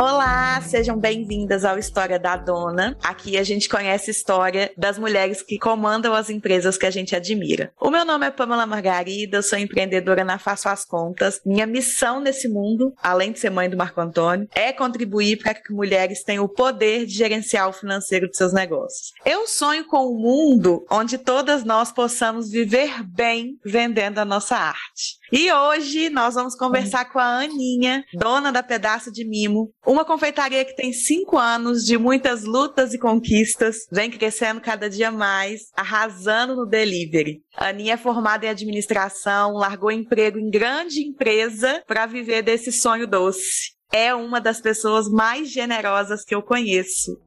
[0.00, 2.96] Olá, sejam bem-vindas ao História da Dona.
[3.02, 7.16] Aqui a gente conhece a história das mulheres que comandam as empresas que a gente
[7.16, 7.72] admira.
[7.80, 11.40] O meu nome é Pamela Margarida, sou empreendedora na Faço as Contas.
[11.44, 15.72] Minha missão nesse mundo, além de ser mãe do Marco Antônio, é contribuir para que
[15.72, 19.12] mulheres tenham o poder de gerenciar o financeiro de seus negócios.
[19.26, 25.18] Eu sonho com um mundo onde todas nós possamos viver bem vendendo a nossa arte.
[25.32, 30.66] E hoje nós vamos conversar com a Aninha, dona da Pedaço de Mimo, uma confeitaria
[30.66, 36.54] que tem cinco anos de muitas lutas e conquistas, vem crescendo cada dia mais, arrasando
[36.54, 37.40] no delivery.
[37.56, 43.06] A Aninha é formada em administração, largou emprego em grande empresa para viver desse sonho
[43.06, 43.72] doce.
[43.90, 47.18] É uma das pessoas mais generosas que eu conheço.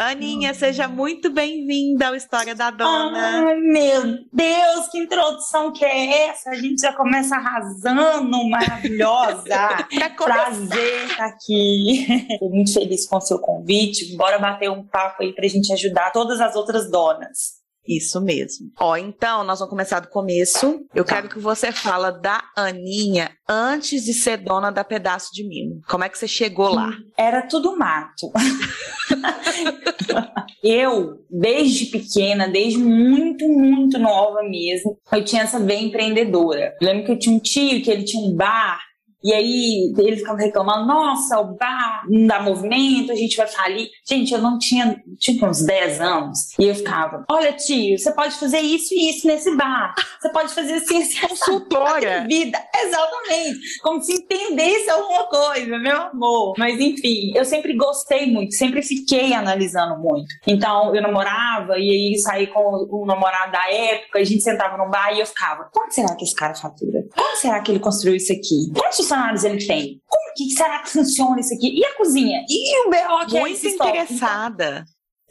[0.00, 3.50] Aninha, seja muito bem-vinda ao História da Dona.
[3.50, 6.48] Ai, meu Deus, que introdução que é essa?
[6.48, 9.44] A gente já começa arrasando, maravilhosa.
[10.16, 12.06] Prazer estar aqui.
[12.30, 14.16] Estou muito feliz com o seu convite.
[14.16, 17.59] Bora bater um papo aí para a gente ajudar todas as outras donas.
[17.86, 18.70] Isso mesmo.
[18.78, 20.80] Ó, então, nós vamos começar do começo.
[20.94, 21.14] Eu tá.
[21.14, 25.80] quero que você fala da Aninha antes de ser dona da Pedaço de Mimo.
[25.88, 26.90] Como é que você chegou lá?
[27.16, 28.30] Era tudo mato.
[30.62, 36.74] eu, desde pequena, desde muito, muito nova mesmo, eu tinha essa veia empreendedora.
[36.80, 38.78] Eu lembro que eu tinha um tio que ele tinha um bar
[39.22, 43.88] e aí ele ficava reclamando, nossa, o bar não dá movimento, a gente vai falir.
[44.08, 46.58] Gente, eu não tinha, tipo, uns 10 anos.
[46.58, 49.94] E eu ficava, olha, tio, você pode fazer isso e isso nesse bar.
[50.20, 52.24] Você pode fazer assim, assim, consultora.
[52.26, 52.58] Vida.
[52.82, 53.80] Exatamente.
[53.82, 56.54] Como se entendesse alguma coisa, meu amor.
[56.56, 60.28] Mas enfim, eu sempre gostei muito, sempre fiquei analisando muito.
[60.46, 64.90] Então, eu namorava e aí saí com o namorado da época, a gente sentava no
[64.90, 67.04] bar e eu ficava, quanto será que esse cara fatura?
[67.14, 68.72] Como será que ele construiu isso aqui?
[68.74, 70.00] Quantos funcionários ele tem?
[70.06, 71.78] Como que será que funciona isso aqui?
[71.78, 72.44] E a cozinha?
[72.48, 74.84] E o BO que Muito é interessada.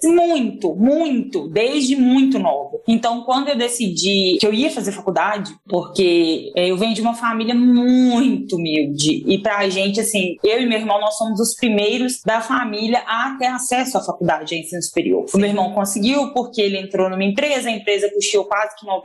[0.04, 2.80] Muito, muito, desde muito nova.
[2.88, 7.54] Então, quando eu decidi que eu ia fazer faculdade, porque eu venho de uma família
[7.54, 12.42] muito humilde, e pra gente, assim, eu e meu irmão, nós somos os primeiros da
[12.42, 15.26] família a ter acesso à faculdade, a ensino superior.
[15.34, 19.02] O meu irmão conseguiu porque ele entrou numa empresa, a empresa custou quase que 90%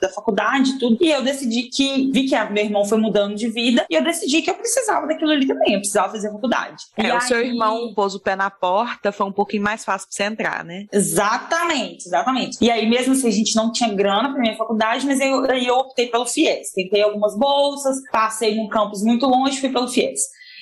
[0.00, 3.48] da faculdade, tudo, e eu decidi que, vi que a, meu irmão foi mudando de
[3.48, 6.84] vida, e eu decidi que eu precisava daquilo ali também, eu precisava fazer faculdade.
[6.96, 7.20] É, e o aí...
[7.22, 10.64] seu irmão pôs o pé na porta, foi um pouquinho mais fácil pra você entrar,
[10.64, 10.86] né?
[10.92, 12.58] Exatamente, exatamente.
[12.60, 15.44] E aí, mesmo se assim, a gente não tinha grana para minha faculdade, mas eu,
[15.46, 16.72] eu optei pelo FIES.
[16.74, 20.20] Tentei algumas bolsas, passei num campus muito longe, fui pelo FIES.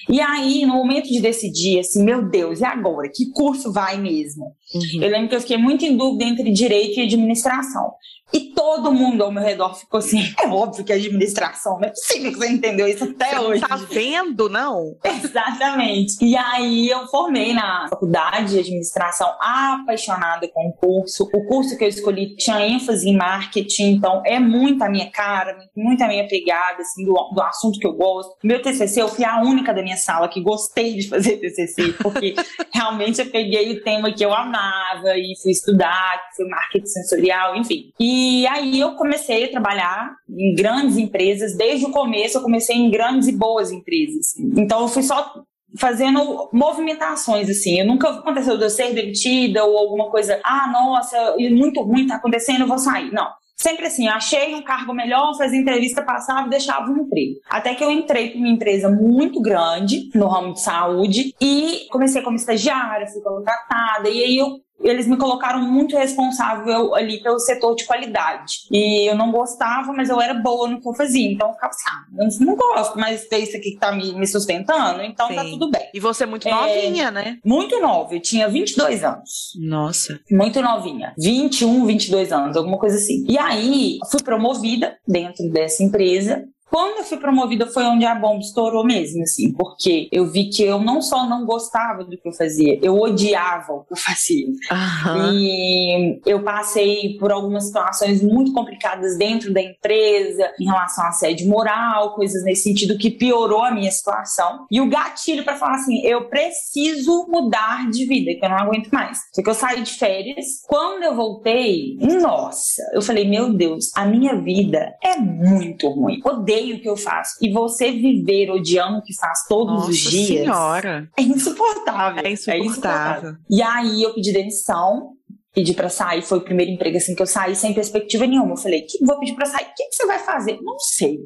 [0.09, 3.09] E aí, no momento de decidir, assim, meu Deus, e agora?
[3.13, 4.55] Que curso vai mesmo?
[4.75, 5.03] Uhum.
[5.03, 7.93] Eu lembro que eu fiquei muito em dúvida entre direito e administração.
[8.33, 11.91] E todo mundo ao meu redor ficou assim: é óbvio que é administração, não é
[11.91, 13.61] possível que você entendeu isso até você hoje.
[13.63, 14.97] Não tá vendo, não?
[15.05, 16.17] Exatamente.
[16.25, 21.29] E aí eu formei na faculdade de administração, apaixonada com o curso.
[21.33, 25.57] O curso que eu escolhi tinha ênfase em marketing, então é muito a minha cara,
[25.77, 28.35] muito a minha pegada, assim, do, do assunto que eu gosto.
[28.43, 32.35] Meu TCC, eu fui a única da minha sala que gostei de fazer TCC, porque
[32.73, 37.57] realmente eu peguei o tema que eu amava e fui estudar, que foi marketing sensorial,
[37.57, 37.91] enfim.
[37.99, 41.57] E aí eu comecei a trabalhar em grandes empresas.
[41.57, 44.37] Desde o começo eu comecei em grandes e boas empresas.
[44.57, 45.43] Então eu fui só
[45.79, 47.79] fazendo movimentações assim.
[47.79, 52.17] Eu nunca aconteceu de eu ser demitida ou alguma coisa, ah, nossa, muito ruim tá
[52.17, 53.13] acontecendo, eu vou sair.
[53.13, 53.29] Não.
[53.67, 57.41] Sempre assim, achei um cargo melhor, fazia entrevista, passava e deixava um emprego.
[57.51, 62.23] Até que eu entrei para uma empresa muito grande no ramo de saúde e comecei
[62.23, 67.75] como estagiária, fui contratada, e aí eu eles me colocaram muito responsável ali pelo setor
[67.75, 68.67] de qualidade.
[68.71, 71.31] E eu não gostava, mas eu era boa no que eu fazia.
[71.31, 74.27] Então eu ficava assim, ah, não gosto, mas tem isso aqui que tá me, me
[74.27, 75.37] sustentando, então tá Sim.
[75.37, 75.89] tá tudo bem.
[75.93, 77.39] E você é muito novinha, é, né?
[77.45, 79.53] Muito nova, eu tinha 22 anos.
[79.61, 80.19] Nossa.
[80.31, 81.15] Muito novinha.
[81.19, 83.25] 21, 22 anos, alguma coisa assim.
[83.29, 86.45] E aí, fui promovida dentro dessa empresa
[86.77, 90.63] quando eu fui promovida foi onde a bomba estourou mesmo, assim, porque eu vi que
[90.63, 94.47] eu não só não gostava do que eu fazia, eu odiava o que eu fazia.
[94.47, 95.33] Uhum.
[95.33, 101.47] E eu passei por algumas situações muito complicadas dentro da empresa, em relação à sede
[101.47, 104.67] moral, coisas nesse sentido que piorou a minha situação.
[104.71, 108.91] E o gatilho para falar assim, eu preciso mudar de vida, que eu não aguento
[108.91, 109.19] mais.
[109.35, 114.05] Só que eu saí de férias, quando eu voltei, nossa, eu falei, meu Deus, a
[114.05, 116.21] minha vida é muito ruim.
[116.23, 117.37] Odeio odeio o que eu faço.
[117.41, 120.27] E você viver odiando o que faz todos Nossa os dias.
[120.27, 121.09] Senhora.
[121.17, 122.23] É insuportável.
[122.25, 122.63] É insuportável.
[122.63, 123.37] É insuportável.
[123.49, 125.13] E aí eu pedi demissão,
[125.55, 128.53] pedi pra sair, foi o primeiro emprego assim que eu saí sem perspectiva nenhuma.
[128.53, 130.59] Eu falei, que vou pedir pra sair, o que, que você vai fazer?
[130.63, 131.19] Não sei.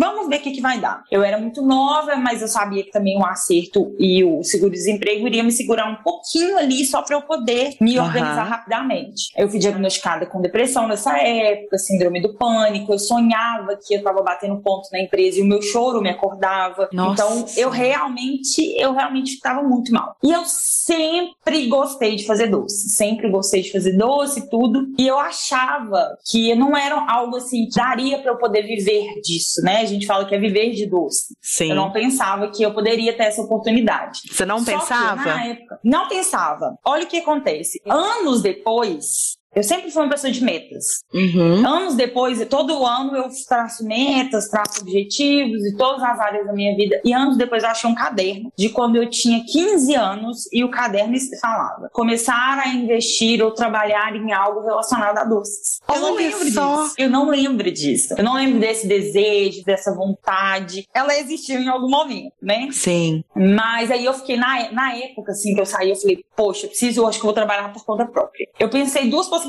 [0.00, 1.04] Vamos ver o que, que vai dar.
[1.10, 5.44] Eu era muito nova, mas eu sabia que também o acerto e o seguro-desemprego iria
[5.44, 8.50] me segurar um pouquinho ali só para eu poder me organizar uhum.
[8.50, 9.30] rapidamente.
[9.36, 12.92] Eu fui diagnosticada com depressão nessa época, síndrome do pânico.
[12.92, 16.88] Eu sonhava que eu estava batendo ponto na empresa e o meu choro me acordava.
[16.92, 17.22] Nossa.
[17.22, 20.16] Então eu realmente, eu realmente estava muito mal.
[20.22, 24.86] E eu sempre gostei de fazer doce, sempre gostei de fazer doce e tudo.
[24.98, 29.60] E eu achava que não era algo assim que daria para eu poder viver disso,
[29.62, 29.84] né?
[29.90, 31.34] Gente fala que é viver de doce.
[31.40, 31.70] Sim.
[31.70, 34.20] Eu não pensava que eu poderia ter essa oportunidade.
[34.30, 35.22] Você não Só pensava?
[35.22, 36.78] Que, na época, não pensava.
[36.84, 37.80] Olha o que acontece.
[37.86, 41.02] Anos depois, eu sempre fui uma pessoa de metas.
[41.12, 41.66] Uhum.
[41.66, 46.74] Anos depois, todo ano eu traço metas, traço objetivos e todas as áreas da minha
[46.76, 47.00] vida.
[47.04, 50.70] E anos depois eu achei um caderno de quando eu tinha 15 anos e o
[50.70, 55.80] caderno falava: começar a investir ou trabalhar em algo relacionado a doces.
[55.88, 56.82] Eu não lembro só.
[56.82, 56.94] disso.
[56.96, 58.14] Eu não lembro disso.
[58.16, 60.86] Eu não lembro desse desejo, dessa vontade.
[60.94, 62.68] Ela existiu em algum momento, né?
[62.70, 63.24] Sim.
[63.34, 67.00] Mas aí eu fiquei, na, na época assim que eu saí, eu falei: poxa, preciso,
[67.00, 68.48] eu acho que vou trabalhar por conta própria.
[68.58, 69.39] Eu pensei duas possibilidades: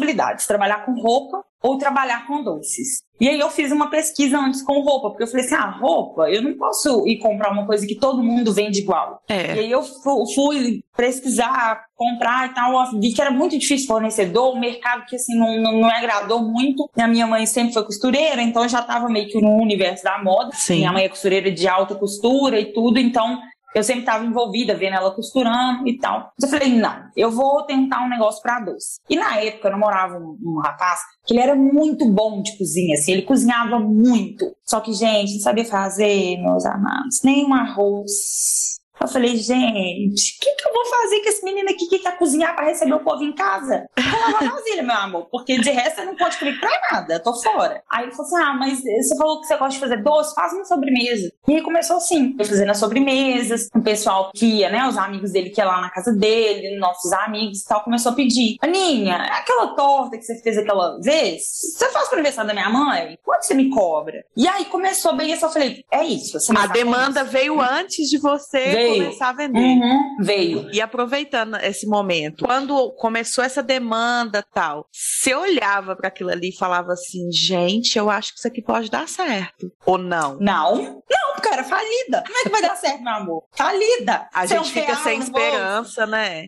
[0.47, 3.03] trabalhar com roupa ou trabalhar com doces.
[3.19, 6.27] E aí eu fiz uma pesquisa antes com roupa, porque eu falei assim: ah, roupa,
[6.29, 9.21] eu não posso ir comprar uma coisa que todo mundo vende igual.
[9.29, 9.55] É.
[9.55, 15.05] E aí eu fui pesquisar, comprar e tal, vi que era muito difícil fornecedor, mercado
[15.05, 16.89] que assim não, não, não me agradou muito.
[16.97, 20.03] E a minha mãe sempre foi costureira, então eu já estava meio que no universo
[20.03, 20.49] da moda.
[20.53, 20.77] Sim.
[20.77, 23.39] Minha mãe é costureira de alta costura e tudo, então
[23.73, 26.31] eu sempre estava envolvida, vendo ela costurando e tal.
[26.39, 28.99] Mas eu falei, não, eu vou tentar um negócio para doce.
[29.09, 32.95] E na época eu namorava um, um, rapaz que ele era muito bom de cozinha,
[32.95, 34.45] assim, ele cozinhava muito.
[34.65, 40.39] Só que, gente, não sabia fazer, meus amados, nem um arroz eu falei, gente, o
[40.39, 42.99] que, que eu vou fazer com esse menino aqui que quer cozinhar para receber o
[42.99, 43.87] povo em casa?
[43.97, 47.23] Vou lavar vasilha, meu amor, porque de resto você não pode comer pra nada, eu
[47.23, 47.81] tô fora.
[47.91, 50.53] Aí ele falou assim: ah, mas você falou que você gosta de fazer doce, faz
[50.53, 51.31] uma sobremesa.
[51.47, 55.31] E aí começou assim, eu fazendo as sobremesas, o pessoal que ia, né, os amigos
[55.31, 59.17] dele que ia lá na casa dele, nossos amigos e tal, começou a pedir: Aninha,
[59.17, 61.43] aquela torta que você fez aquela vez,
[61.75, 63.17] você faz pro aniversário da minha mãe?
[63.23, 64.23] Quanto você me cobra?
[64.37, 66.37] E aí começou bem isso, eu falei: é isso.
[66.55, 68.71] a demanda veio antes de você.
[68.71, 69.03] Veio veio.
[69.05, 69.59] começar a vender.
[69.59, 70.69] Uhum, veio.
[70.71, 76.57] E aproveitando esse momento, quando começou essa demanda tal, você olhava para aquilo ali e
[76.57, 79.71] falava assim, gente, eu acho que isso aqui pode dar certo.
[79.85, 80.37] Ou não?
[80.39, 80.75] Não.
[80.75, 82.23] Não, porque era falida.
[82.25, 83.43] Como é que vai dar certo, meu amor?
[83.51, 84.27] Falida.
[84.33, 86.45] A Sem gente fica sem esperança, né?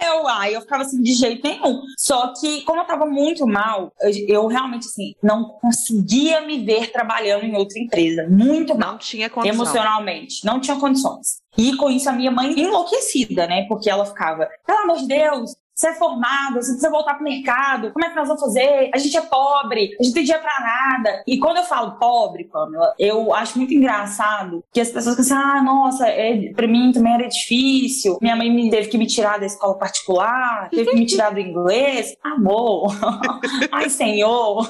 [0.00, 1.82] É, eu, ai, eu ficava assim, de jeito nenhum.
[1.98, 6.90] Só que, como eu tava muito mal, eu, eu realmente, assim, não conseguia me ver
[6.92, 8.26] trabalhando em outra empresa.
[8.28, 8.92] Muito mal.
[8.92, 9.54] Não tinha condição.
[9.54, 10.44] Emocionalmente.
[10.44, 11.40] Não tinha condições.
[11.56, 13.66] E com isso a minha mãe enlouquecida, né?
[13.68, 17.92] Porque ela ficava, pelo amor de Deus, você é formado, você precisa voltar pro mercado,
[17.92, 18.90] como é que nós vamos fazer?
[18.94, 21.22] A gente é pobre, a gente tem dinheiro pra nada.
[21.26, 25.62] E quando eu falo pobre, Pamela, eu acho muito engraçado que as pessoas pensam, ah,
[25.62, 28.16] nossa, é, pra mim também era difícil.
[28.22, 31.40] Minha mãe me teve que me tirar da escola particular, teve que me tirar do
[31.40, 32.16] inglês.
[32.24, 32.90] Amor,
[33.70, 34.66] ai Senhor,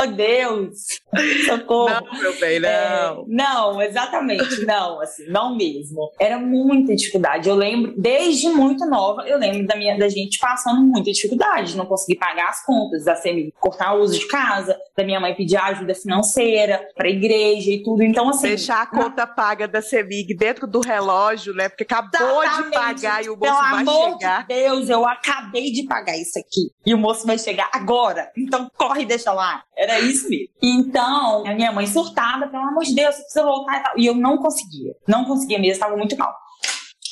[0.00, 1.00] oh Deus,
[1.44, 1.90] socorro.
[1.90, 2.68] Não, meu bem, não.
[2.70, 6.10] É, não, exatamente, não, assim, não mesmo.
[6.18, 7.46] Era muita dificuldade.
[7.46, 11.76] Eu lembro, desde muito nova, eu lembro da minha, da gente gente passando muita dificuldade,
[11.76, 15.34] não conseguir pagar as contas, da CEMIG cortar o uso de casa, da minha mãe
[15.34, 18.02] pedir ajuda financeira para a igreja e tudo.
[18.02, 18.48] Então, assim.
[18.48, 21.68] Deixar a conta paga da CEMIG dentro do relógio, né?
[21.68, 24.42] Porque acabou de pagar e o moço Pelo vai amor chegar.
[24.42, 26.70] De Deus, eu acabei de pagar isso aqui.
[26.86, 28.30] E o moço vai chegar agora.
[28.36, 29.62] Então corre e deixa lá.
[29.76, 30.48] Era isso mesmo.
[30.62, 33.92] Então, a minha mãe surtada, pelo amor de Deus, você precisa voltar e tal.
[33.98, 34.94] E eu não conseguia.
[35.08, 36.34] Não conseguia mesmo, estava muito mal.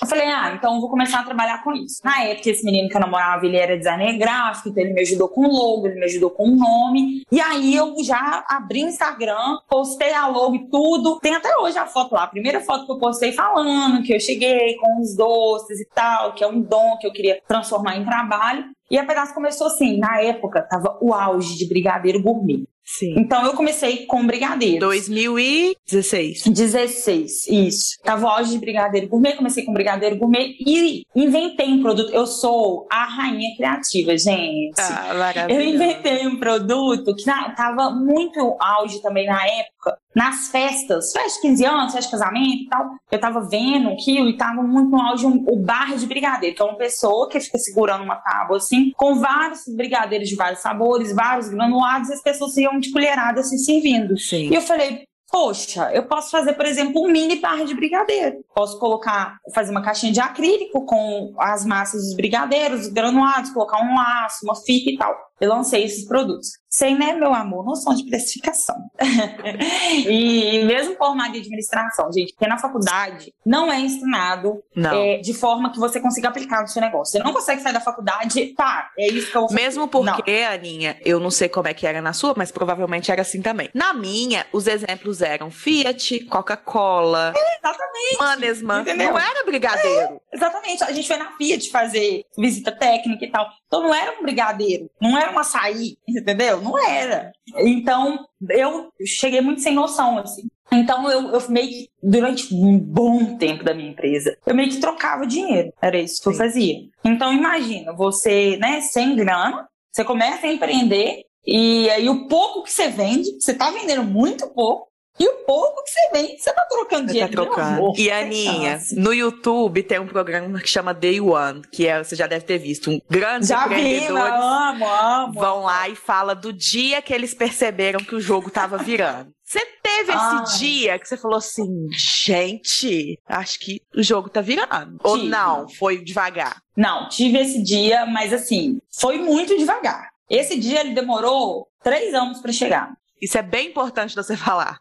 [0.01, 2.01] Eu falei, ah, então vou começar a trabalhar com isso.
[2.05, 5.29] Na época, esse menino que eu namorava, ele era designer gráfico, então ele me ajudou
[5.29, 7.23] com logo, ele me ajudou com o nome.
[7.31, 11.19] E aí eu já abri o Instagram, postei a logo e tudo.
[11.21, 14.21] Tem até hoje a foto lá, a primeira foto que eu postei falando que eu
[14.21, 18.05] cheguei com os doces e tal, que é um dom que eu queria transformar em
[18.05, 18.65] trabalho.
[18.91, 22.67] E a pedaço começou assim, na época tava o auge de brigadeiro gourmet.
[22.89, 23.15] Sim.
[23.19, 24.81] Então eu comecei com brigadeiro.
[24.81, 26.45] 2016.
[26.45, 27.99] 16, isso.
[28.03, 32.11] Tava o auge de brigadeiro gourmet, comecei com brigadeiro gourmet e inventei um produto.
[32.15, 34.81] Eu sou a rainha criativa, gente.
[34.81, 39.78] Ah, eu inventei um produto que tava muito auge também na época,
[40.15, 44.29] nas festas, festa de 15 anos, festa de casamento e tal, eu tava vendo aquilo
[44.29, 47.39] e tava muito no auge um, o bar de brigadeiro, que é uma pessoa que
[47.41, 52.23] fica segurando uma tábua assim, com vários brigadeiros de vários sabores, vários granulados, e as
[52.23, 54.19] pessoas iam de colherada se servindo.
[54.19, 54.49] Sim.
[54.51, 58.43] E eu falei, Poxa, eu posso fazer, por exemplo, um mini bar de brigadeiro.
[58.55, 63.83] Posso colocar, fazer uma caixinha de acrílico com as massas dos brigadeiros, os granulados, colocar
[63.83, 65.15] um laço, uma fita e tal.
[65.39, 66.49] Eu lancei esses produtos.
[66.69, 68.77] Sem, né, meu amor, noção de precificação.
[70.07, 75.73] e mesmo formado em administração, gente, porque na faculdade não é ensinado é, de forma
[75.73, 77.13] que você consiga aplicar no seu negócio.
[77.13, 80.53] Você não consegue sair da faculdade, tá, é isso que eu vou Mesmo porque, não.
[80.53, 83.71] Aninha, eu não sei como é que era na sua, mas provavelmente era assim também.
[83.73, 88.19] Na minha, os exemplos eram Fiat, Coca-Cola, é, exatamente.
[88.19, 88.85] Manesman.
[88.97, 90.21] Não era brigadeiro.
[90.33, 90.85] É, exatamente.
[90.85, 93.49] A gente foi na Fiat fazer visita técnica e tal.
[93.67, 96.58] Então não era um brigadeiro, não era um açaí, entendeu?
[96.61, 97.33] Não era.
[97.57, 100.49] Então eu cheguei muito sem noção, assim.
[100.71, 104.81] Então eu, eu meio que, durante um bom tempo da minha empresa, eu meio que
[104.81, 105.73] trocava dinheiro.
[105.81, 106.31] Era isso que Sim.
[106.31, 106.77] eu fazia.
[107.05, 112.71] Então imagina, você, né, sem grana, você começa a empreender e aí o pouco que
[112.71, 114.89] você vende, você tá vendendo muito pouco,
[115.19, 117.33] e o pouco que você vende, você tá trocando tá dinheiro.
[117.33, 117.93] Tá trocando.
[117.97, 122.27] E Aninha, no YouTube tem um programa que chama Day One, que é, você já
[122.27, 125.33] deve ter visto, um grande já empreendedores vi, amo, amo.
[125.33, 129.31] vão lá e fala do dia que eles perceberam que o jogo tava virando.
[129.49, 134.99] Você teve esse dia que você falou assim, gente, acho que o jogo tá virando.
[134.99, 135.09] Tive.
[135.09, 136.61] Ou não, foi devagar?
[136.77, 140.11] Não, tive esse dia, mas assim, foi muito devagar.
[140.29, 142.93] Esse dia ele demorou três anos para chegar.
[143.21, 144.79] Isso é bem importante você falar.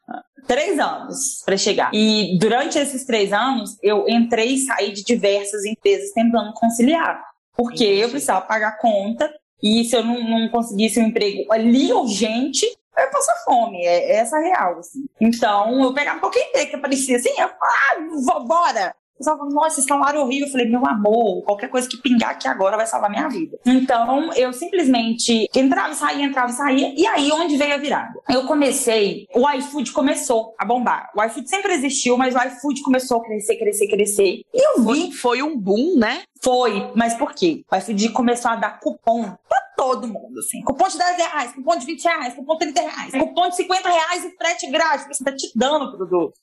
[0.47, 1.91] Três anos para chegar.
[1.93, 7.21] E durante esses três anos, eu entrei e saí de diversas empresas tentando conciliar.
[7.55, 8.01] Porque Entendi.
[8.01, 9.29] eu precisava pagar conta
[9.61, 12.65] e se eu não, não conseguisse um emprego ali urgente,
[12.95, 13.83] eu ia passar fome.
[13.83, 15.05] É, é essa a real, assim.
[15.19, 18.95] Então, eu pegava qualquer emprego que aparecia assim, eu falava, ah, bora!
[19.17, 20.47] Pessoal falou, nossa, esse salário horrível.
[20.47, 23.57] Eu falei, meu amor, qualquer coisa que pingar aqui agora vai salvar minha vida.
[23.65, 26.93] Então, eu simplesmente entrava e saía, entrava e saía.
[26.95, 28.13] E aí, onde veio a virada?
[28.29, 31.09] Eu comecei, o iFood começou a bombar.
[31.15, 34.41] O iFood sempre existiu, mas o iFood começou a crescer, crescer, crescer.
[34.53, 35.11] E eu vi.
[35.11, 36.23] Foi, foi um boom, né?
[36.43, 37.63] Foi, mas por quê?
[37.71, 39.35] O iFood começou a dar cupom
[39.77, 40.61] todo mundo, assim.
[40.63, 43.89] Cupom de 10 reais, cupom de 20 reais, cupom de 30 reais, cupom de 50
[43.89, 45.07] reais e frete grátis.
[45.15, 46.33] Você tá te dando o produto.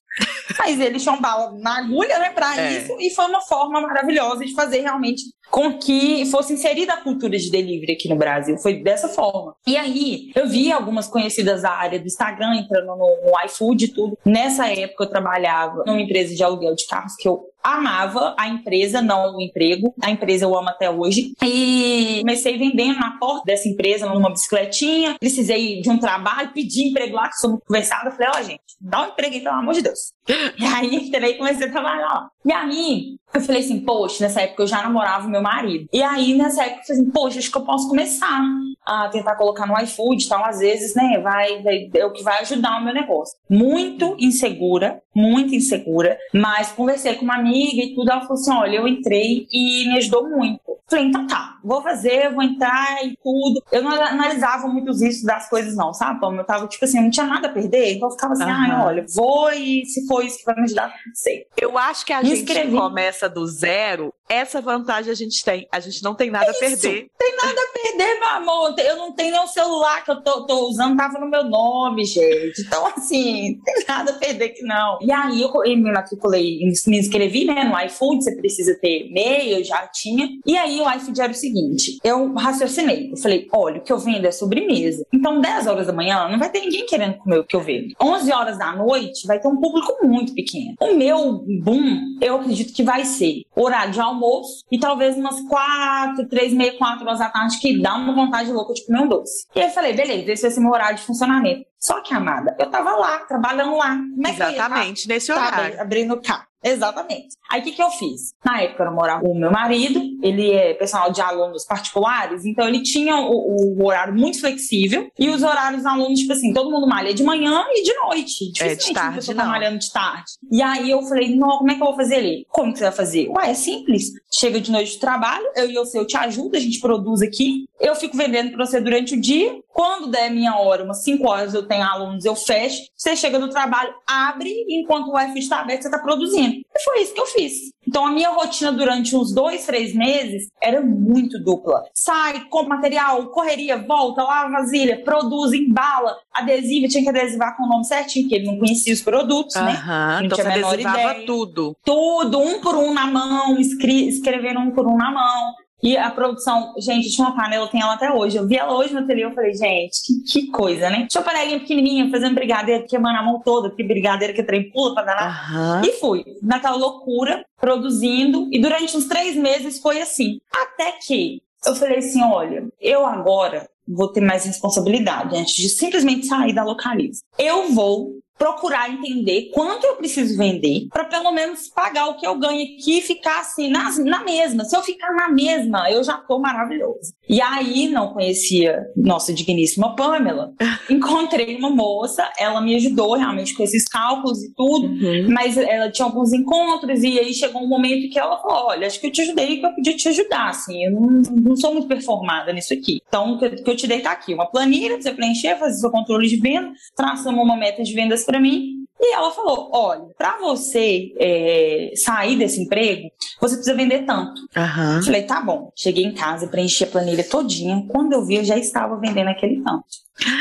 [0.61, 2.79] Mas eles tinham bala na agulha, né, pra é.
[2.79, 7.39] isso, e foi uma forma maravilhosa de fazer realmente com que fosse inserida a cultura
[7.39, 8.59] de delivery aqui no Brasil.
[8.59, 9.55] Foi dessa forma.
[9.67, 13.89] E aí, eu vi algumas conhecidas da área do Instagram entrando no, no iFood e
[13.89, 14.19] tudo.
[14.25, 19.01] Nessa época, eu trabalhava numa empresa de aluguel de carros que eu amava a empresa,
[19.01, 19.95] não o emprego.
[20.03, 21.33] A empresa eu amo até hoje.
[21.43, 25.17] E comecei vendendo na porta dessa empresa, numa bicicletinha.
[25.19, 28.11] Precisei de um trabalho, pedi emprego lá, que sou conversada.
[28.11, 30.13] Falei, ó, oh, gente, dá um emprego aí, pelo amor de Deus.
[30.59, 32.29] E aí entrei e comecei a trabalhar lá.
[32.45, 35.89] E aí, eu falei assim, poxa, nessa época eu já namorava o meu marido.
[35.93, 38.43] E aí, nessa época, eu falei assim, poxa, acho que eu posso começar
[38.87, 40.45] a tentar colocar no iFood e tal.
[40.45, 43.37] Às vezes, né, vai, vai, é o que vai ajudar o meu negócio.
[43.49, 46.19] Muito insegura, muito insegura.
[46.33, 48.11] Mas conversei com uma amiga e tudo.
[48.11, 50.61] Ela falou assim, olha, eu entrei e me ajudou muito.
[50.87, 53.63] Falei, então tá, vou fazer, vou entrar e tudo.
[53.73, 56.21] Eu não analisava muito os riscos das coisas, não, sabe?
[56.23, 57.95] Eu tava, tipo assim, eu não tinha nada a perder.
[57.95, 58.51] Então eu ficava assim, uhum.
[58.51, 61.47] ai, olha, vou e se for isso que vai me ajudar, não sei.
[61.61, 62.77] Eu acho que a me gente inscrevi.
[62.77, 65.69] começa do zero, essa vantagem a gente tem.
[65.71, 66.57] A gente não tem nada isso.
[66.57, 67.09] a perder.
[67.19, 68.75] Tem nada a perder, meu amor.
[68.79, 72.05] Eu não tenho nem o celular que eu tô, tô usando, tava no meu nome,
[72.05, 72.63] gente.
[72.63, 74.99] Então, assim, tem nada a perder que não.
[75.01, 79.65] E aí eu me matriculei, me inscrevi, né, no iFood, você precisa ter e-mail, eu
[79.65, 80.29] já tinha.
[80.47, 83.99] E aí o iFood era o seguinte, eu raciocinei, eu falei, olha, o que eu
[83.99, 85.05] vendo é sobremesa.
[85.13, 87.95] Então, 10 horas da manhã, não vai ter ninguém querendo comer o que eu vendo.
[88.01, 90.75] 11 horas da noite, vai ter um público muito pequeno.
[90.81, 96.29] O meu boom, eu acredito que vai ser horário de almoço e talvez umas 4,
[96.29, 99.47] 3, meia, 4 horas da tarde, que dá uma vontade louca de comer um doce.
[99.55, 101.65] E aí eu falei, beleza, esse vai ser meu horário de funcionamento.
[101.85, 103.91] Só que, amada, eu tava lá, trabalhando lá.
[103.91, 105.79] Como é Exatamente, nesse horário.
[105.79, 106.47] abrindo carro.
[106.65, 107.37] Exatamente.
[107.51, 108.33] Aí o que, que eu fiz?
[108.43, 112.67] Na época eu morava com o meu marido, ele é personal de alunos particulares, então
[112.67, 116.71] ele tinha o, o horário muito flexível e os horários dos alunos, tipo assim, todo
[116.71, 118.53] mundo malha de manhã e de noite.
[118.61, 120.33] É, de tarde, pessoa tá malhando de tarde.
[120.51, 122.47] E aí eu falei, não, como é que eu vou fazer ali?
[122.49, 123.29] Como que você vai fazer?
[123.29, 124.13] Ué, é simples.
[124.33, 127.67] Chega de noite de trabalho, eu e você, eu te ajudo, a gente produz aqui,
[127.79, 131.53] eu fico vendendo para você durante o dia, quando der minha hora, umas 5 horas
[131.53, 135.83] eu tenho alunos, eu fecho, você chega do trabalho, abre, enquanto o Wi-Fi está aberto,
[135.83, 136.55] você está produzindo.
[136.55, 137.75] E foi isso que eu fiz.
[137.87, 141.85] Então a minha rotina durante uns dois, três meses era muito dupla.
[141.95, 147.69] Sai, compra material, correria, volta, lava vasilha, produz, embala, adesiva, tinha que adesivar com o
[147.69, 149.83] nome certinho, porque ele não conhecia os produtos, né?
[150.19, 151.27] Não então tinha você adesivava ideia.
[151.27, 151.77] tudo.
[151.85, 155.55] Tudo, um por um na mão, escre escrevendo um por um na mão.
[155.83, 158.37] E a produção, gente, tinha uma panela, eu tenho ela até hoje.
[158.37, 161.07] Eu vi ela hoje no ateliê, eu falei, gente, que, que coisa, né?
[161.09, 164.95] Tinha uma panelinha pequenininha, fazendo brigadeiro, queimando a mão toda, porque brigadeiro que trem pula
[164.95, 165.53] pra danar.
[165.53, 165.85] Uhum.
[165.85, 168.49] E fui, naquela loucura, produzindo.
[168.51, 170.41] E durante uns três meses foi assim.
[170.51, 176.27] Até que eu falei assim: olha, eu agora vou ter mais responsabilidade antes de simplesmente
[176.27, 177.23] sair da localiza.
[177.39, 182.39] Eu vou procurar entender quanto eu preciso vender para pelo menos pagar o que eu
[182.39, 184.65] ganho aqui e ficar assim na, na mesma.
[184.65, 187.15] Se eu ficar na mesma, eu já tô maravilhoso.
[187.29, 190.53] E aí não conhecia nossa digníssima Pamela.
[190.91, 195.29] Encontrei uma moça, ela me ajudou realmente com esses cálculos e tudo, uhum.
[195.31, 199.01] mas ela tinha alguns encontros e aí chegou um momento que ela falou: "Olha, acho
[199.01, 201.89] que eu te ajudei que eu podia te ajudar, assim, eu não, não sou muito
[201.89, 203.01] performada nisso aqui.
[203.07, 205.79] Então, o que, que eu te dei tá aqui, uma planilha pra você preencher, fazer
[205.79, 208.85] seu controle de venda, traçamos uma meta de vendas para mim.
[209.01, 213.09] E ela falou: olha, para você é, sair desse emprego,
[213.41, 214.41] você precisa vender tanto.
[214.57, 215.03] Uhum.
[215.03, 215.71] Falei, tá bom.
[215.77, 217.85] Cheguei em casa, preenchi a planilha todinha.
[217.89, 219.85] Quando eu vi, eu já estava vendendo aquele tanto.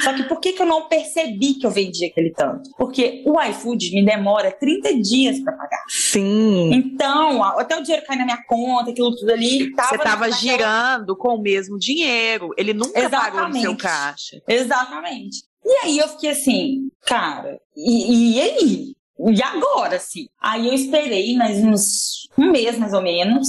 [0.03, 2.69] Só que por que, que eu não percebi que eu vendi aquele tanto?
[2.77, 5.83] Porque o iFood me demora 30 dias para pagar.
[5.89, 6.71] Sim.
[6.71, 9.73] Então, até o dinheiro cair na minha conta, aquilo tudo ali.
[9.73, 12.51] Tava Você estava girando com o mesmo dinheiro.
[12.55, 13.33] Ele nunca Exatamente.
[13.33, 14.41] pagou no seu caixa.
[14.47, 15.43] Exatamente.
[15.65, 18.95] E aí eu fiquei assim, cara, e, e aí?
[19.19, 20.27] E agora, assim?
[20.41, 23.47] Aí eu esperei mais uns um mês, mais ou menos.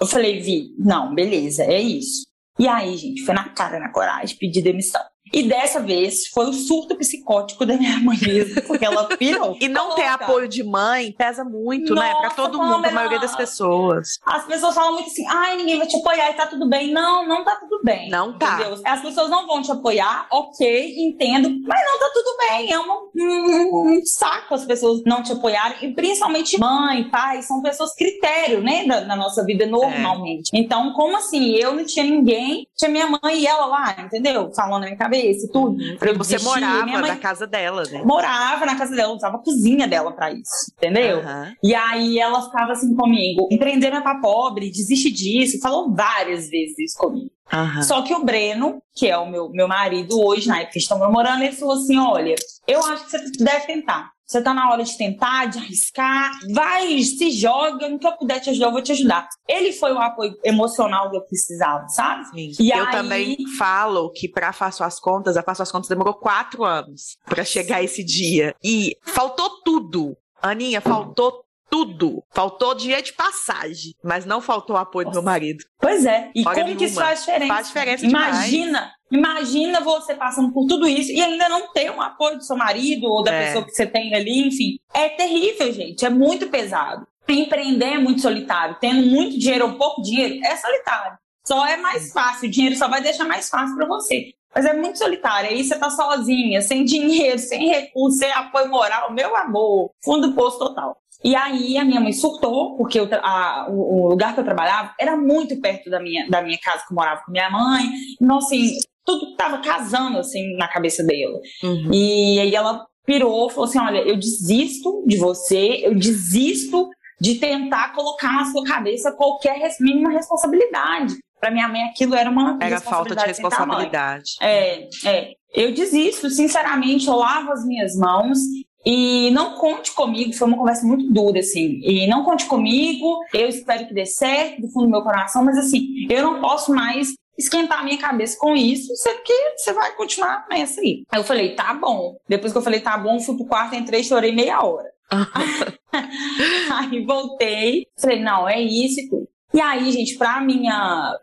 [0.00, 2.26] Eu falei, Vi, não, beleza, é isso.
[2.58, 5.02] E aí, gente, foi na cara, na coragem, pedir demissão.
[5.32, 9.56] E dessa vez foi o surto psicótico da minha mãe mesmo, porque ela pirou.
[9.60, 12.14] e não ter apoio de mãe pesa muito, Nossa, né?
[12.20, 14.18] Pra todo mundo, pra maioria das pessoas.
[14.24, 16.92] As pessoas falam muito assim, ai, ninguém vai te apoiar e tá tudo bem.
[16.92, 18.08] Não, não tá tudo bem.
[18.08, 18.60] Não tá.
[18.60, 18.80] Entendeu?
[18.84, 22.72] As pessoas não vão te apoiar, ok, entendo, mas não tá tudo bem.
[22.72, 25.76] É um, um, um saco as pessoas não te apoiarem.
[25.82, 30.50] E principalmente mãe, pai, são pessoas critério, né, da, na nossa vida normalmente.
[30.54, 30.58] É.
[30.58, 31.54] Então, como assim?
[31.56, 34.52] Eu não tinha ninguém, tinha minha mãe e ela lá, entendeu?
[34.54, 35.76] Falando na minha cabeça cabeça e tudo.
[35.76, 36.18] Uhum.
[36.18, 37.02] Você morava mãe...
[37.02, 38.02] na casa dela, né?
[38.04, 41.18] Morava na casa dela, usava a cozinha dela pra isso, entendeu?
[41.18, 41.54] Uhum.
[41.62, 45.60] E aí ela ficava assim comigo: empreender não é pra pobre, desiste disso.
[45.60, 47.30] Falou várias vezes isso comigo.
[47.52, 47.82] Uhum.
[47.82, 50.98] Só que o Breno, que é o meu, meu marido hoje, na época que estão
[50.98, 52.34] namorando, ele falou assim: olha,
[52.66, 54.15] eu acho que você deve tentar.
[54.26, 58.40] Você tá na hora de tentar, de arriscar, vai, se joga, no que eu puder
[58.40, 59.28] te ajudar, eu vou te ajudar.
[59.46, 62.24] Ele foi o apoio emocional que eu precisava, sabe?
[62.30, 62.52] Sim.
[62.58, 62.90] E eu aí...
[62.90, 67.44] também falo que para Faço as Contas, a Faço as Contas demorou quatro anos para
[67.44, 68.52] chegar esse dia.
[68.64, 70.16] E faltou tudo.
[70.42, 71.45] Aninha, faltou
[71.76, 72.24] tudo.
[72.32, 75.20] Faltou dia de passagem, mas não faltou o apoio Nossa.
[75.20, 75.64] do meu marido.
[75.78, 76.30] Pois é.
[76.34, 77.54] E Olha como que isso faz diferença?
[77.54, 79.52] Faz diferença Imagina, demais.
[79.52, 83.06] imagina você passando por tudo isso e ainda não ter um apoio do seu marido
[83.06, 83.46] ou da é.
[83.46, 84.78] pessoa que você tem ali, enfim.
[84.94, 86.04] É terrível, gente.
[86.04, 87.06] É muito pesado.
[87.28, 88.76] Empreender é muito solitário.
[88.80, 91.18] Tendo muito dinheiro ou pouco dinheiro, é solitário.
[91.46, 92.48] Só é mais fácil.
[92.48, 94.32] O dinheiro só vai deixar mais fácil para você.
[94.54, 95.50] Mas é muito solitário.
[95.50, 99.12] Aí você tá sozinha, sem dinheiro, sem recurso, sem apoio moral.
[99.12, 100.96] Meu amor, fundo do poço total.
[101.24, 105.16] E aí a minha mãe surtou, porque eu, a, o, lugar que eu trabalhava era
[105.16, 107.84] muito perto da minha, da minha casa que eu morava com minha mãe.
[108.20, 111.40] Então, assim, tudo tava casando, assim, na cabeça dela.
[111.62, 111.90] Uhum.
[111.92, 117.94] E aí ela pirou, falou assim, olha, eu desisto de você, eu desisto de tentar
[117.94, 121.14] colocar na sua cabeça qualquer mínima responsabilidade.
[121.40, 124.32] Para minha mãe aquilo era uma era falta de responsabilidade.
[124.40, 125.30] É, é.
[125.54, 128.38] Eu desisto, sinceramente, eu lavo as minhas mãos
[128.88, 131.80] e não conte comigo, foi uma conversa muito dura, assim.
[131.82, 135.58] E não conte comigo, eu espero que dê certo, do fundo do meu coração, mas
[135.58, 139.92] assim, eu não posso mais esquentar a minha cabeça com isso, sendo que você vai
[139.96, 141.02] continuar nessa aí.
[141.10, 142.16] Aí eu falei, tá bom.
[142.28, 144.88] Depois que eu falei, tá bom, fui pro quarto, entrei, chorei meia hora.
[146.72, 149.28] aí voltei, falei, não, é isso e tudo.
[149.52, 151.18] E aí, gente, pra minha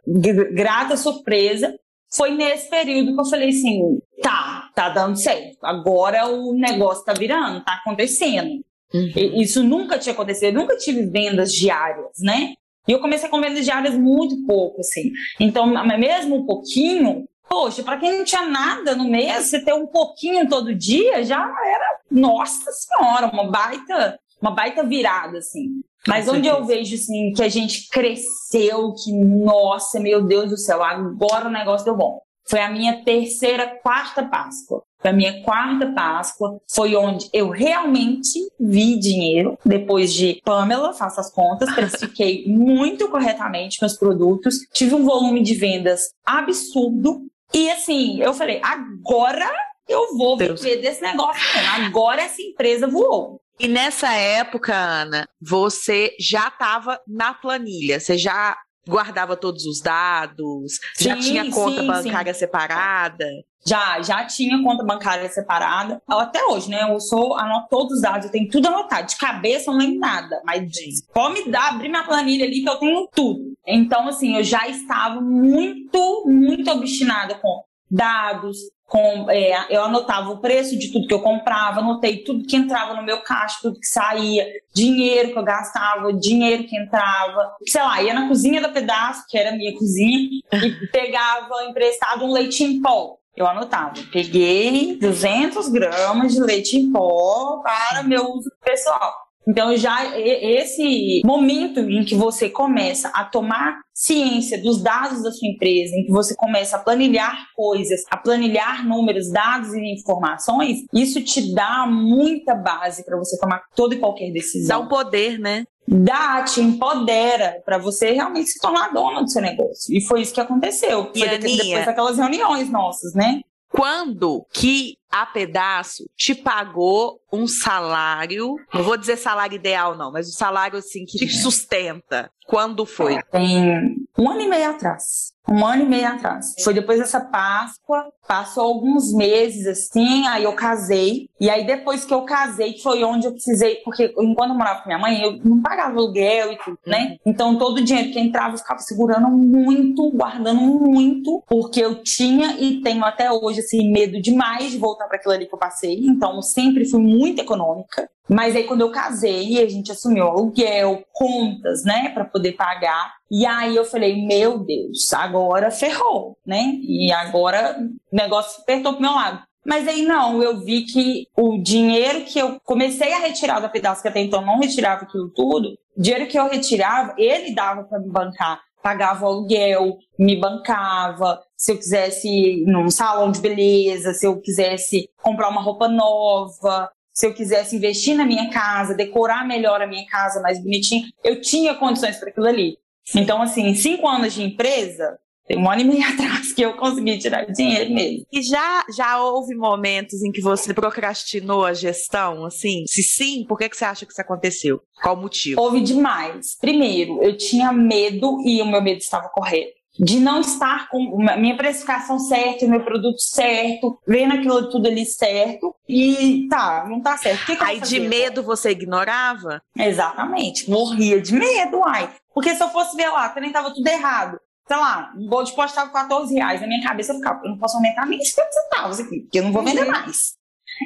[0.54, 1.73] grata surpresa,
[2.15, 5.58] foi nesse período que eu falei assim: tá, tá dando certo.
[5.63, 8.63] Agora o negócio tá virando, tá acontecendo.
[8.93, 9.41] Uhum.
[9.41, 12.54] Isso nunca tinha acontecido, eu nunca tive vendas diárias, né?
[12.88, 15.12] E eu comecei com vendas diárias muito pouco, assim.
[15.39, 15.65] Então,
[15.97, 20.47] mesmo um pouquinho, poxa, para quem não tinha nada no mês, você ter um pouquinho
[20.47, 25.82] todo dia já era, nossa senhora, uma baita, uma baita virada, assim.
[26.06, 30.84] Mas onde eu vejo assim que a gente cresceu, que nossa, meu Deus do céu,
[30.84, 32.20] agora o negócio deu bom.
[32.46, 34.84] Foi a minha terceira, quarta Páscoa.
[35.02, 39.58] Foi a minha quarta Páscoa, foi onde eu realmente vi dinheiro.
[39.66, 45.56] Depois de Pamela, faço as contas, precifiquei muito corretamente meus produtos, tive um volume de
[45.56, 47.22] vendas absurdo.
[47.54, 49.50] E assim, eu falei, agora
[49.88, 50.62] eu vou Deus.
[50.62, 51.42] viver desse negócio.
[51.86, 53.43] Agora essa empresa voou.
[53.63, 60.82] E nessa época, Ana, você já estava na planilha, você já guardava todos os dados,
[60.93, 62.41] sim, já tinha conta sim, bancária sim.
[62.41, 63.26] separada.
[63.65, 66.02] Já, já tinha conta bancária separada.
[66.06, 66.91] Até hoje, né?
[66.91, 69.08] Eu sou, anoto todos os dados, eu tenho tudo anotado.
[69.08, 70.69] De cabeça eu não lembro nada, mas
[71.13, 73.54] pode me dar, abrir minha planilha ali que eu tenho tudo.
[73.65, 78.58] Então, assim, eu já estava muito, muito obstinada com dados,
[78.94, 82.94] com, é, eu anotava o preço de tudo que eu comprava, anotei tudo que entrava
[82.94, 87.56] no meu caixa, tudo que saía, dinheiro que eu gastava, dinheiro que entrava.
[87.68, 92.24] Sei lá, ia na cozinha da pedaço, que era a minha cozinha, e pegava emprestado
[92.24, 93.18] um leite em pó.
[93.36, 99.23] Eu anotava, peguei 200 gramas de leite em pó para meu uso pessoal.
[99.48, 105.48] Então, já esse momento em que você começa a tomar ciência dos dados da sua
[105.48, 111.22] empresa, em que você começa a planilhar coisas, a planilhar números, dados e informações, isso
[111.22, 114.80] te dá muita base para você tomar toda e qualquer decisão.
[114.80, 115.66] Dá um poder, né?
[115.86, 119.94] Dá, te empodera para você realmente se tornar dona do seu negócio.
[119.96, 121.12] E foi isso que aconteceu.
[121.16, 123.42] Foi depois daquelas reuniões nossas, né?
[123.70, 130.28] Quando que a pedaço te pagou um salário, não vou dizer salário ideal não, mas
[130.28, 132.32] um salário assim que te sustenta.
[132.45, 133.21] Quando foi?
[133.32, 135.32] Tem um ano e meio atrás.
[135.49, 136.54] Um ano e meio atrás.
[136.63, 141.30] Foi depois dessa Páscoa, passou alguns meses assim, aí eu casei.
[141.39, 144.88] E aí depois que eu casei, foi onde eu precisei, porque enquanto eu morava com
[144.88, 147.17] minha mãe, eu não pagava aluguel e tudo, né?
[147.26, 152.58] Então todo o dinheiro que entrava eu ficava segurando muito, guardando muito, porque eu tinha
[152.58, 156.00] e tenho até hoje assim medo demais de voltar para aquilo ali que eu passei.
[156.06, 158.10] Então sempre fui muito econômica.
[158.30, 163.13] Mas aí quando eu casei, a gente assumiu aluguel, contas, né, para poder pagar.
[163.30, 166.78] E aí eu falei, meu Deus, agora ferrou, né?
[166.82, 167.78] E agora
[168.12, 169.44] o negócio apertou pro meu lado.
[169.66, 174.02] Mas aí não, eu vi que o dinheiro que eu comecei a retirar da pedaço,
[174.02, 178.00] que até então não retirava aquilo tudo, o dinheiro que eu retirava, ele dava para
[178.00, 178.62] me bancar.
[178.82, 181.42] Pagava o aluguel, me bancava.
[181.63, 186.91] Se eu quisesse ir num salão de beleza, se eu quisesse comprar uma roupa nova,
[187.13, 191.39] se eu quisesse investir na minha casa, decorar melhor a minha casa mais bonitinha, eu
[191.39, 192.78] tinha condições para aquilo ali.
[193.15, 197.17] Então, assim, cinco anos de empresa, tem um ano e meio atrás que eu consegui
[197.17, 198.26] tirar dinheiro mesmo.
[198.30, 202.84] E já, já houve momentos em que você procrastinou a gestão, assim?
[202.88, 204.82] Se sim, por que, que você acha que isso aconteceu?
[205.02, 205.62] Qual o motivo?
[205.62, 206.58] Houve demais.
[206.60, 211.38] Primeiro, eu tinha medo, e o meu medo estava correto, de não estar com a
[211.38, 217.18] minha precificação certa, meu produto certo, vendo aquilo tudo ali certo, e tá, não tá
[217.18, 217.44] certo.
[217.44, 219.62] O que que Aí de medo você ignorava?
[219.78, 222.10] Exatamente, morria de medo, ai.
[222.34, 224.40] Porque se eu fosse ver lá, também tava tudo errado.
[224.68, 226.62] Sei lá, um bolo de pote tava 14 reais.
[226.62, 229.44] Na minha cabeça eu ficava, eu não posso aumentar nem 50 centavos aqui, porque eu
[229.44, 230.34] não vou vender mais.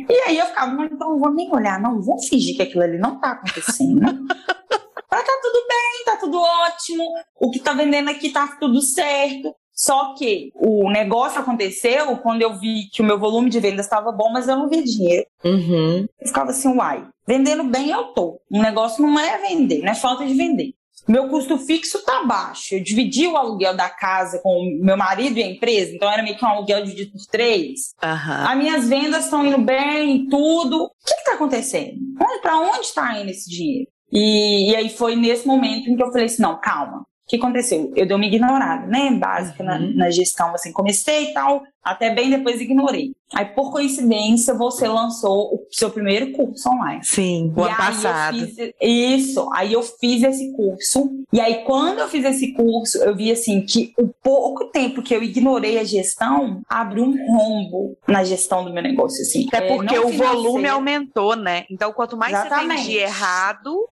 [0.10, 2.98] E aí eu ficava, então não vou nem olhar, não, vou fingir que aquilo ali
[2.98, 4.02] não tá acontecendo.
[5.10, 7.04] Mas tá tudo bem, tá tudo ótimo,
[7.40, 9.54] o que tá vendendo aqui tá tudo certo.
[9.74, 14.12] Só que o negócio aconteceu quando eu vi que o meu volume de vendas estava
[14.12, 15.28] bom, mas eu não vi dinheiro.
[15.46, 16.08] Uhum.
[16.20, 18.42] Eu ficava assim, uai, vendendo bem eu tô.
[18.52, 20.74] O negócio não é vender, não é falta de vender.
[21.08, 22.76] Meu custo fixo tá baixo.
[22.76, 26.24] Eu dividi o aluguel da casa com o meu marido e a empresa, então era
[26.24, 27.94] meio que um aluguel dividido por três.
[28.04, 28.46] Aham.
[28.50, 30.86] As minhas vendas estão indo bem tudo.
[30.86, 31.98] O que está acontecendo?
[32.20, 33.88] Onde, para onde está indo esse dinheiro?
[34.12, 37.00] E, e aí foi nesse momento em que eu falei assim, não, calma.
[37.00, 37.92] O que aconteceu?
[37.94, 39.12] Eu dei uma ignorada, né?
[39.12, 39.92] Básica na, Uhum.
[39.96, 43.12] na gestão, assim, comecei e tal, até bem depois ignorei.
[43.34, 47.04] Aí, por coincidência, você lançou o seu primeiro curso online.
[47.04, 48.38] Sim, o ano passado.
[48.40, 51.10] fiz- isso, aí eu fiz esse curso.
[51.34, 55.14] E aí, quando eu fiz esse curso, eu vi assim que o pouco tempo que
[55.14, 59.22] eu ignorei a gestão abriu um rombo na gestão do meu negócio.
[59.22, 59.46] Assim.
[59.50, 60.74] Até É, porque não o volume financeiro.
[60.76, 61.66] aumentou, né?
[61.70, 62.82] Então, quanto mais você Exatamente.
[62.84, 63.86] vendia errado,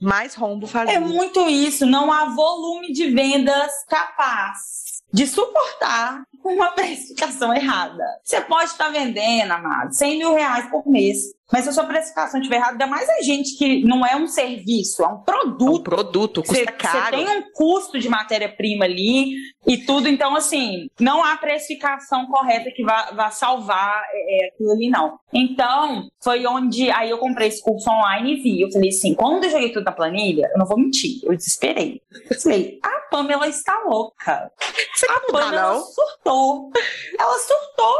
[0.00, 0.94] mais rombo fazia.
[0.94, 8.04] É muito isso, não há volume de vendas capaz de suportar uma precificação errada.
[8.24, 12.40] Você pode estar vendendo, amado, 100 mil reais por mês, mas se a sua precificação
[12.40, 15.22] estiver errada, ainda mais a gente que não é um serviço, é um É um
[15.22, 15.82] produto.
[15.82, 17.16] produto, custa Você caro.
[17.16, 19.34] tem um custo de matéria-prima ali
[19.66, 24.88] e tudo, então assim, não há precificação correta que vá, vá salvar é, aquilo ali,
[24.88, 25.18] não.
[25.32, 28.60] Então, foi onde aí eu comprei esse curso online e vi.
[28.62, 32.00] Eu falei assim, quando eu joguei tudo na planilha, eu não vou mentir, eu desesperei.
[32.30, 34.50] Eu falei, a Pamela está louca.
[34.94, 35.80] Você A Pamela não?
[35.82, 36.70] surtou.
[37.18, 37.94] Ela surtou,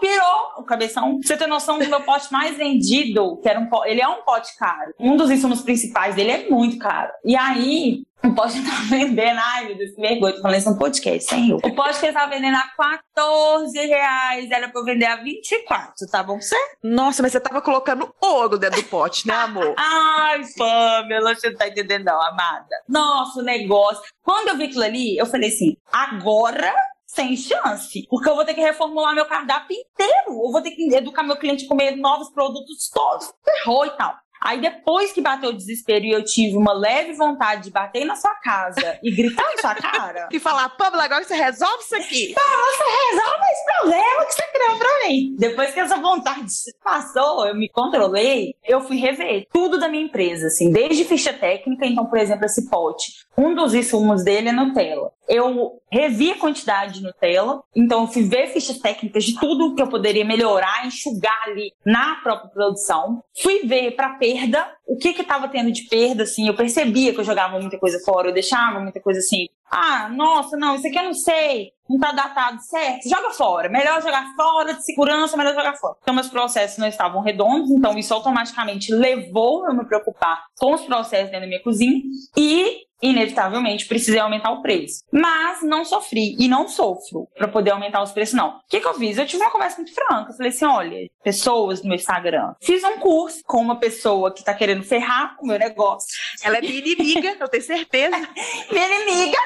[0.00, 1.18] pirou o cabeção.
[1.18, 4.08] Pra você ter noção do meu pote mais vendido, que era um pote, ele é
[4.08, 4.94] um pote caro.
[4.98, 7.12] Um dos insumos principais dele é muito caro.
[7.24, 10.78] E aí, o pote tava vendendo, ai meu Deus, que vergonha, tô falando isso no
[10.78, 11.56] podcast, sem eu.
[11.56, 12.68] O pote que ele tava vendendo a
[13.14, 16.56] 14 reais, era pra eu vender a 24, tá bom pra você?
[16.82, 19.74] Nossa, mas você tava colocando ouro dentro do pote, né, amor?
[19.78, 22.76] Ai, Pamela, você não tá entendendo não, amada.
[22.88, 24.02] Nossa, o negócio.
[24.22, 26.74] Quando eu vi aquilo ali, eu falei assim, agora
[27.08, 28.06] sem chance.
[28.08, 30.44] Porque eu vou ter que reformular meu cardápio inteiro.
[30.44, 33.32] Eu vou ter que educar meu cliente a comer novos produtos todos.
[33.42, 34.14] Ferrou e tal.
[34.40, 38.14] Aí depois que bateu o desespero e eu tive uma leve vontade de bater na
[38.14, 40.28] sua casa e gritar na sua cara.
[40.32, 42.34] e falar, Pamela, agora você resolve isso aqui.
[42.38, 45.36] Pamela, você resolve esse problema que você criou pra mim.
[45.38, 46.46] Depois que essa vontade
[46.84, 51.84] passou, eu me controlei, eu fui rever tudo da minha empresa, assim, desde ficha técnica,
[51.84, 53.12] então, por exemplo, esse pote.
[53.36, 55.12] Um dos insumos dele é Nutella.
[55.28, 59.82] Eu revi a quantidade de Nutella, então eu fui ver fichas técnicas de tudo que
[59.82, 63.22] eu poderia melhorar, enxugar ali na própria produção.
[63.42, 67.20] Fui ver para perda, o que que tava tendo de perda, assim, eu percebia que
[67.20, 69.46] eu jogava muita coisa fora, eu deixava muita coisa assim.
[69.70, 73.68] Ah, nossa, não, isso aqui eu não sei, não tá datado certo, joga fora.
[73.68, 75.96] Melhor jogar fora, de segurança, melhor jogar fora.
[76.00, 80.80] Então, meus processos não estavam redondos, então isso automaticamente levou eu me preocupar com os
[80.82, 82.00] processos dentro da minha cozinha
[82.34, 85.04] e inevitavelmente precisei aumentar o preço.
[85.12, 88.50] Mas não sofri e não sofro para poder aumentar os preços, não.
[88.50, 89.18] O que, que eu fiz?
[89.18, 90.30] Eu tive uma conversa muito franca.
[90.30, 94.44] Eu falei assim: olha, pessoas no meu Instagram, fiz um curso com uma pessoa que
[94.44, 96.08] tá querendo ferrar o meu negócio.
[96.42, 98.16] Ela é minha inimiga, eu tenho certeza.
[98.70, 99.38] minha inimiga.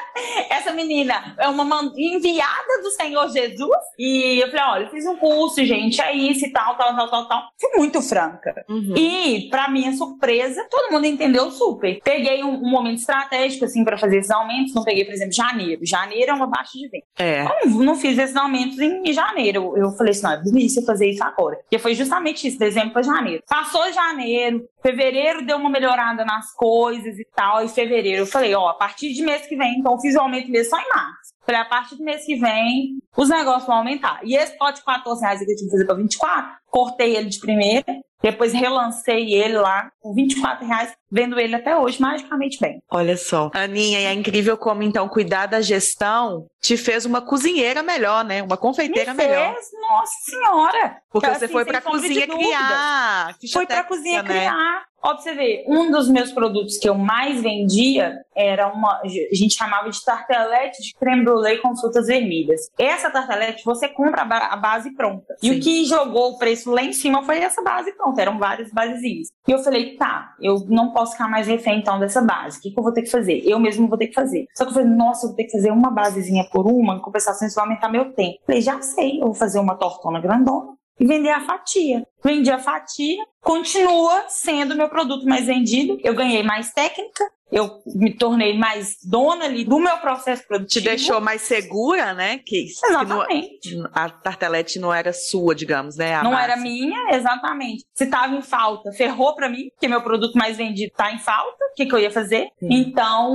[0.49, 3.77] Essa menina é uma enviada do Senhor Jesus.
[3.97, 7.09] E eu falei: olha, eu fiz um curso, gente, é isso e tal, tal, tal,
[7.09, 7.43] tal, tal.
[7.59, 8.65] Fui muito franca.
[8.67, 8.95] Uhum.
[8.97, 11.99] E, para minha surpresa, todo mundo entendeu super.
[12.03, 14.73] Peguei um, um momento estratégico estratégico assim para fazer esses aumentos.
[14.73, 15.81] Não peguei, por exemplo, janeiro.
[15.85, 17.05] Janeiro é uma baixa de venda.
[17.17, 17.43] É.
[17.43, 19.73] Não, não fiz esses aumentos em janeiro.
[19.77, 21.57] Eu falei assim, não, é burrice fazer isso agora.
[21.57, 23.43] Porque foi justamente isso, dezembro para janeiro.
[23.47, 28.69] Passou janeiro, fevereiro deu uma melhorada nas coisas e tal, e fevereiro eu falei, ó,
[28.69, 31.33] a partir de mês que vem, então eu fiz o aumento mesmo só em março.
[31.45, 34.21] Falei, a partir do mês que vem, os negócios vão aumentar.
[34.23, 37.29] E esse pote de 14 reais que eu tinha que fazer para 24, cortei ele
[37.29, 37.85] de primeira,
[38.23, 42.81] depois relancei ele lá por 24 reais, vendo ele até hoje magicamente bem.
[42.89, 43.51] Olha só.
[43.53, 48.41] Aninha, é incrível como então cuidar da gestão te fez uma cozinheira melhor, né?
[48.41, 49.53] Uma confeiteira Me melhor.
[49.53, 50.97] Fez, nossa senhora.
[51.11, 53.35] Porque você assim, foi pra cozinha criar.
[53.51, 54.29] Foi pra cozinha né?
[54.29, 54.85] criar.
[55.03, 59.01] Ó, pra você ver, um dos meus produtos que eu mais vendia era uma.
[59.01, 62.69] A gente chamava de tartelete de creme brulee com frutas vermelhas.
[62.79, 65.35] Essa tartelete você compra a base pronta.
[65.39, 65.47] Sim.
[65.47, 68.21] E o que jogou o preço lá em cima foi essa base pronta.
[68.21, 69.27] Eram várias basezinhas.
[69.45, 72.59] E eu falei, tá, eu não posso ficar mais refém então dessa base.
[72.59, 73.43] O que, que eu vou ter que fazer?
[73.45, 74.45] Eu mesmo vou ter que fazer.
[74.55, 77.01] Só que eu falei, nossa, eu vou ter que fazer uma basezinha por uma, em
[77.01, 78.37] compensação isso vai aumentar meu tempo.
[78.39, 82.05] Eu falei, já sei, eu vou fazer uma tortona grandona e vender a fatia.
[82.23, 85.97] Vendi a fatia, continua sendo meu produto mais vendido.
[86.03, 87.23] Eu ganhei mais técnica,
[87.53, 90.83] eu me tornei mais dona ali do meu processo produtivo.
[90.83, 92.39] Te deixou mais segura, né?
[92.43, 93.69] Que, exatamente.
[93.69, 96.15] Que não, a tartelete não era sua, digamos, né?
[96.15, 96.43] A não massa.
[96.43, 97.85] era minha, exatamente.
[97.93, 101.63] Se tava em falta, ferrou para mim, porque meu produto mais vendido tá em falta.
[101.71, 102.47] O que, que eu ia fazer?
[102.59, 102.67] Sim.
[102.71, 103.31] Então,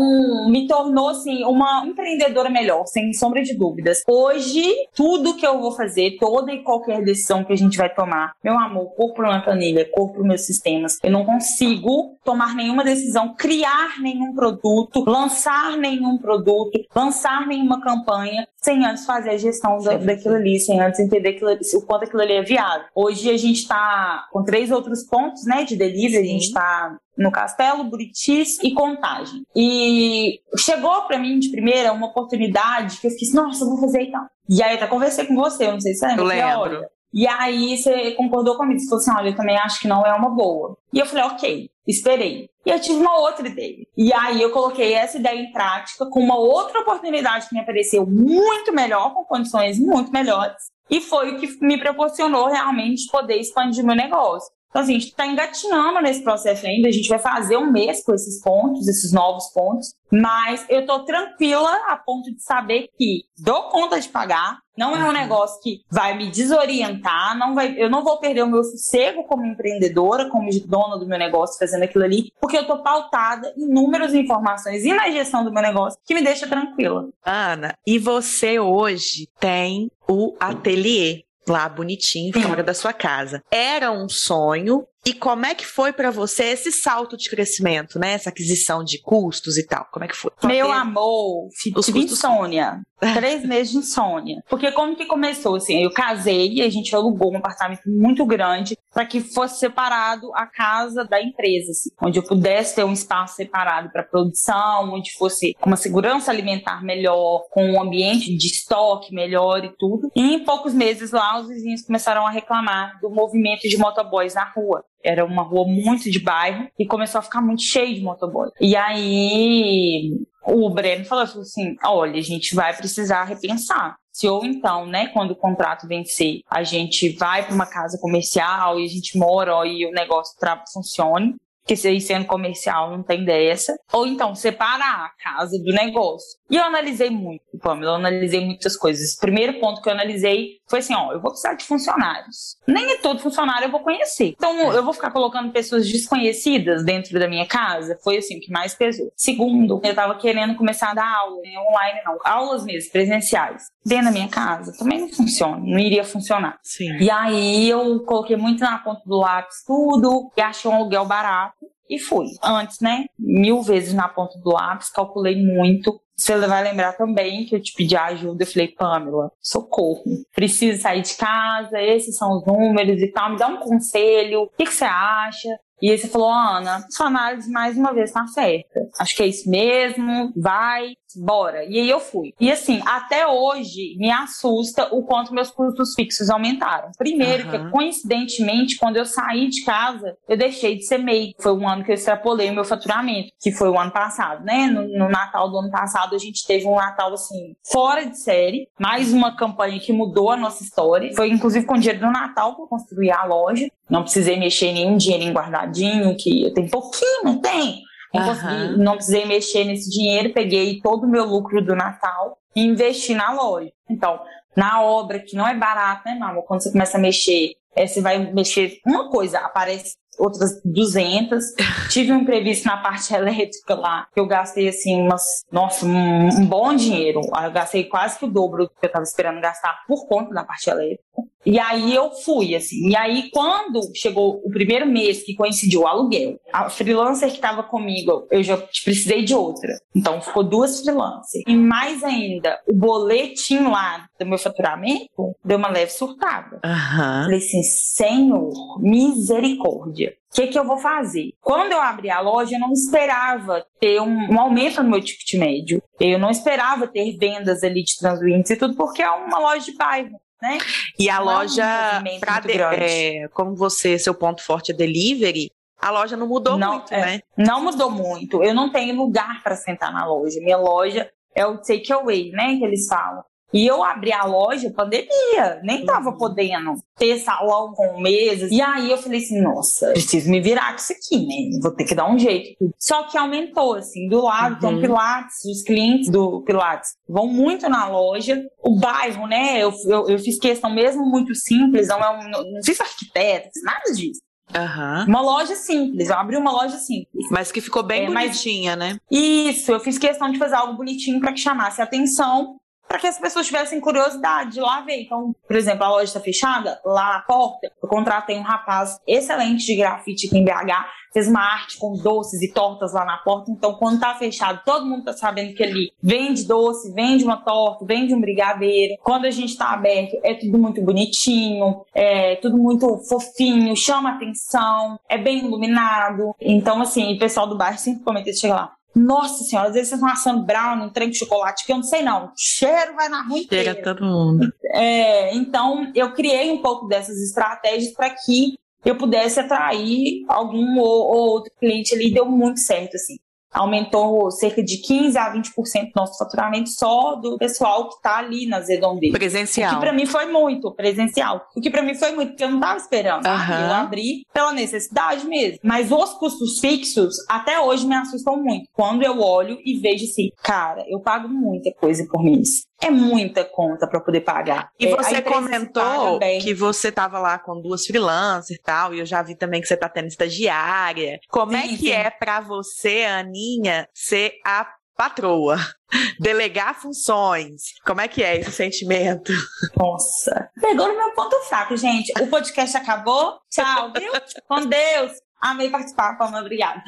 [0.48, 4.02] me tornou, assim, uma empreendedora melhor, sem sombra de dúvidas.
[4.08, 8.32] Hoje, tudo que eu vou fazer, toda e qualquer decisão que a gente vai tomar,
[8.42, 14.00] meu amor, corpo na planilha, corpo meus sistemas, eu não consigo tomar nenhuma decisão, criar
[14.08, 20.34] nenhum produto, lançar nenhum produto, lançar nenhuma campanha, sem antes fazer a gestão da, daquilo
[20.34, 22.86] ali, sem antes entender aquilo, o quanto aquilo ali é viável.
[22.94, 27.32] Hoje a gente está com três outros pontos né, de delivery, a gente está no
[27.32, 29.42] Castelo, Buritis e Contagem.
[29.54, 33.80] E chegou para mim de primeira uma oportunidade que eu fiquei assim, nossa, eu vou
[33.80, 34.26] fazer e tal.
[34.48, 36.22] E aí eu até conversei com você, eu não sei se você lembra.
[36.22, 36.97] Eu lembro.
[37.12, 40.12] E aí você concordou comigo, você falou assim, olha, eu também acho que não é
[40.14, 40.76] uma boa.
[40.92, 42.50] E eu falei, ok, esperei.
[42.66, 43.86] E eu tive uma outra ideia.
[43.96, 48.06] E aí eu coloquei essa ideia em prática com uma outra oportunidade que me apareceu
[48.06, 50.56] muito melhor, com condições muito melhores.
[50.90, 54.50] E foi o que me proporcionou realmente poder expandir meu negócio.
[54.68, 58.04] Então, assim, a gente está engatinhando nesse processo ainda, a gente vai fazer um mês
[58.04, 63.24] com esses pontos, esses novos pontos, mas eu tô tranquila a ponto de saber que
[63.38, 65.12] dou conta de pagar, não é um uhum.
[65.12, 69.44] negócio que vai me desorientar, não vai, eu não vou perder o meu sossego como
[69.44, 74.14] empreendedora, como dona do meu negócio fazendo aquilo ali, porque eu tô pautada em números
[74.14, 77.08] e informações e na gestão do meu negócio que me deixa tranquila.
[77.24, 83.42] Ana, e você hoje tem o ateliê lá bonitinho, fora da sua casa.
[83.50, 84.86] Era um sonho.
[85.06, 88.12] E como é que foi para você esse salto de crescimento, né?
[88.12, 89.86] Essa aquisição de custos e tal?
[89.90, 90.30] Como é que foi?
[90.44, 92.82] Meu amor, tive insônia.
[93.00, 94.42] Três meses de insônia.
[94.48, 98.76] Porque como que começou, assim, eu casei e a gente alugou um apartamento muito grande
[98.92, 103.36] para que fosse separado a casa da empresa, assim, onde eu pudesse ter um espaço
[103.36, 109.64] separado para produção, onde fosse uma segurança alimentar melhor, com um ambiente de estoque melhor
[109.64, 110.10] e tudo.
[110.16, 114.44] E em poucos meses lá, os vizinhos começaram a reclamar do movimento de motoboys na
[114.44, 114.84] rua.
[115.02, 118.50] Era uma rua muito de bairro e começou a ficar muito cheio de motoboy.
[118.60, 120.10] E aí
[120.44, 123.96] o Breno falou assim: olha, a gente vai precisar repensar.
[124.12, 128.80] Se ou então, né, quando o contrato vencer, a gente vai para uma casa comercial
[128.80, 130.34] e a gente mora ó, e o negócio
[130.72, 133.76] funcione, que se sendo comercial não tem dessa.
[133.92, 136.37] Ou então separar a casa do negócio.
[136.50, 139.14] E eu analisei muito, Pamela, eu analisei muitas coisas.
[139.14, 142.56] O primeiro ponto que eu analisei foi assim, ó, eu vou precisar de funcionários.
[142.66, 144.34] Nem é todo funcionário eu vou conhecer.
[144.36, 147.98] Então, eu vou ficar colocando pessoas desconhecidas dentro da minha casa.
[148.02, 149.12] Foi assim o que mais pesou.
[149.16, 153.64] Segundo, eu tava querendo começar a dar aula, né, online não, aulas mesmo, presenciais.
[153.84, 156.58] Dentro da minha casa, também não funciona, não iria funcionar.
[156.62, 156.96] Sim.
[156.98, 161.66] E aí eu coloquei muito na ponta do lápis tudo, e achei um aluguel barato.
[161.88, 162.26] E fui.
[162.42, 163.06] Antes, né?
[163.18, 166.00] Mil vezes na ponta do lápis, calculei muito.
[166.16, 168.42] Você vai lembrar também que eu te pedi ajuda.
[168.42, 170.02] Eu falei, Pamela, socorro.
[170.34, 173.30] Preciso sair de casa, esses são os números e tal.
[173.30, 174.42] Me dá um conselho.
[174.42, 175.48] O que, que você acha?
[175.80, 178.80] E aí você falou, Ana, sua análise mais uma vez tá certa.
[178.98, 181.64] Acho que é isso mesmo, vai, bora.
[181.64, 182.32] E aí eu fui.
[182.40, 186.90] E assim, até hoje me assusta o quanto meus custos fixos aumentaram.
[186.96, 187.50] Primeiro, uhum.
[187.50, 191.34] que coincidentemente, quando eu saí de casa, eu deixei de ser MEI.
[191.40, 194.66] Foi um ano que eu extrapolei o meu faturamento, que foi o ano passado, né?
[194.66, 198.68] No, no Natal do ano passado, a gente teve um Natal assim, fora de série.
[198.78, 201.10] Mais uma campanha que mudou a nossa história.
[201.14, 203.68] Foi inclusive com o dinheiro do Natal que eu construí a loja.
[203.88, 207.82] Não precisei mexer em nenhum dinheirinho guardadinho, que eu tenho pouquinho, não tem?
[208.14, 212.62] Não, consegui, não precisei mexer nesse dinheiro, peguei todo o meu lucro do Natal e
[212.62, 213.70] investi na loja.
[213.88, 214.20] Então,
[214.56, 216.42] na obra, que não é barato, né, Mama?
[216.42, 221.44] Quando você começa a mexer, é, você vai mexer uma coisa, aparece outras 200.
[221.90, 226.46] Tive um imprevisto na parte elétrica lá, que eu gastei assim umas, nossa, um, um
[226.46, 227.20] bom dinheiro.
[227.42, 230.44] Eu gastei quase que o dobro do que eu estava esperando gastar por conta da
[230.44, 231.02] parte elétrica.
[231.46, 232.90] E aí eu fui, assim.
[232.90, 237.62] E aí, quando chegou o primeiro mês que coincidiu o aluguel, a freelancer que estava
[237.62, 239.78] comigo, eu já precisei de outra.
[239.94, 241.44] Então ficou duas freelancers.
[241.46, 245.08] E mais ainda, o boletim lá do meu faturamento
[245.44, 246.60] deu uma leve surtada.
[246.64, 247.24] Uhum.
[247.24, 248.50] Falei assim, Senhor,
[248.80, 250.07] misericórdia.
[250.30, 251.32] O que, que eu vou fazer?
[251.40, 255.34] Quando eu abri a loja, eu não esperava ter um, um, aumento no meu ticket
[255.40, 255.82] médio.
[255.98, 259.76] Eu não esperava ter vendas ali de transuintes e tudo, porque é uma loja de
[259.76, 260.20] bairro.
[260.40, 260.58] Né?
[260.98, 265.50] E a não loja, é um de, é, como você, seu ponto forte é delivery,
[265.80, 267.20] a loja não mudou não, muito, é, né?
[267.36, 268.42] Não mudou muito.
[268.42, 270.40] Eu não tenho lugar para sentar na loja.
[270.40, 272.56] Minha loja é o takeaway, né?
[272.56, 273.22] Que eles falam.
[273.52, 276.18] E eu abri a loja, pandemia, nem tava uhum.
[276.18, 278.50] podendo ter salão com mesas.
[278.50, 281.58] E aí eu falei assim, nossa, preciso me virar com isso aqui, né?
[281.62, 282.56] Vou ter que dar um jeito.
[282.78, 284.72] Só que aumentou, assim, do lado uhum.
[284.72, 288.42] tem Pilates, os clientes do Pilates vão muito na loja.
[288.62, 289.58] O bairro, né?
[289.58, 293.92] Eu, eu, eu fiz questão mesmo muito simples, não é um, não fiz arquiteto, nada
[293.94, 294.20] disso.
[294.54, 295.04] Uhum.
[295.08, 297.26] Uma loja simples, eu abri uma loja simples.
[297.30, 298.94] Mas que ficou bem é, bonitinha, mas...
[298.94, 299.00] né?
[299.10, 302.56] Isso, eu fiz questão de fazer algo bonitinho para que chamasse atenção
[302.88, 305.02] para que as pessoas tivessem curiosidade de lá ver.
[305.02, 309.66] Então, por exemplo, a loja está fechada, lá na porta, eu contratei um rapaz excelente
[309.66, 313.50] de grafite aqui em BH, fez uma arte com doces e tortas lá na porta.
[313.50, 317.84] Então, quando está fechado, todo mundo está sabendo que ele vende doce, vende uma torta,
[317.84, 318.96] vende um brigadeiro.
[319.02, 324.98] Quando a gente está aberto, é tudo muito bonitinho, é tudo muito fofinho, chama atenção,
[325.08, 326.34] é bem iluminado.
[326.40, 328.77] Então, assim, o pessoal do bairro sempre comenta isso, chega lá.
[328.98, 331.82] Nossa senhora, às vezes vocês estão assando brown, um trem de chocolate, que eu não
[331.82, 332.26] sei não.
[332.26, 333.74] O cheiro vai na rua inteira.
[333.74, 334.52] Chega todo mundo.
[334.66, 340.86] É, então, eu criei um pouco dessas estratégias para que eu pudesse atrair algum ou,
[340.86, 342.12] ou outro cliente ali.
[342.12, 343.16] Deu muito certo, assim
[343.52, 348.46] aumentou cerca de 15 a 20% do nosso faturamento só do pessoal que está ali
[348.46, 349.18] nas redondezas.
[349.18, 349.72] Presencial.
[349.72, 351.46] O que para mim foi muito presencial.
[351.56, 353.26] O que para mim foi muito, porque eu não estava esperando.
[353.26, 353.66] Uhum.
[353.66, 355.58] Eu abri pela necessidade mesmo.
[355.62, 358.68] Mas os custos fixos até hoje me assustam muito.
[358.72, 363.44] Quando eu olho e vejo assim, cara, eu pago muita coisa por mês é muita
[363.44, 364.70] conta para poder pagar.
[364.78, 369.06] E você é, comentou que você estava lá com duas freelancers e tal, e eu
[369.06, 371.18] já vi também que você está tendo estagiária.
[371.28, 371.92] Como é sim, é que sim.
[371.92, 375.56] é para você, Aninha, ser a patroa?
[376.20, 377.62] Delegar funções.
[377.84, 379.32] Como é que é esse sentimento?
[379.76, 382.12] Nossa, pegou no meu ponto fraco, gente.
[382.20, 383.38] O podcast acabou.
[383.50, 384.12] Tchau, viu?
[384.46, 385.12] Com Deus.
[385.40, 386.82] Amei participar, Palma, obrigada.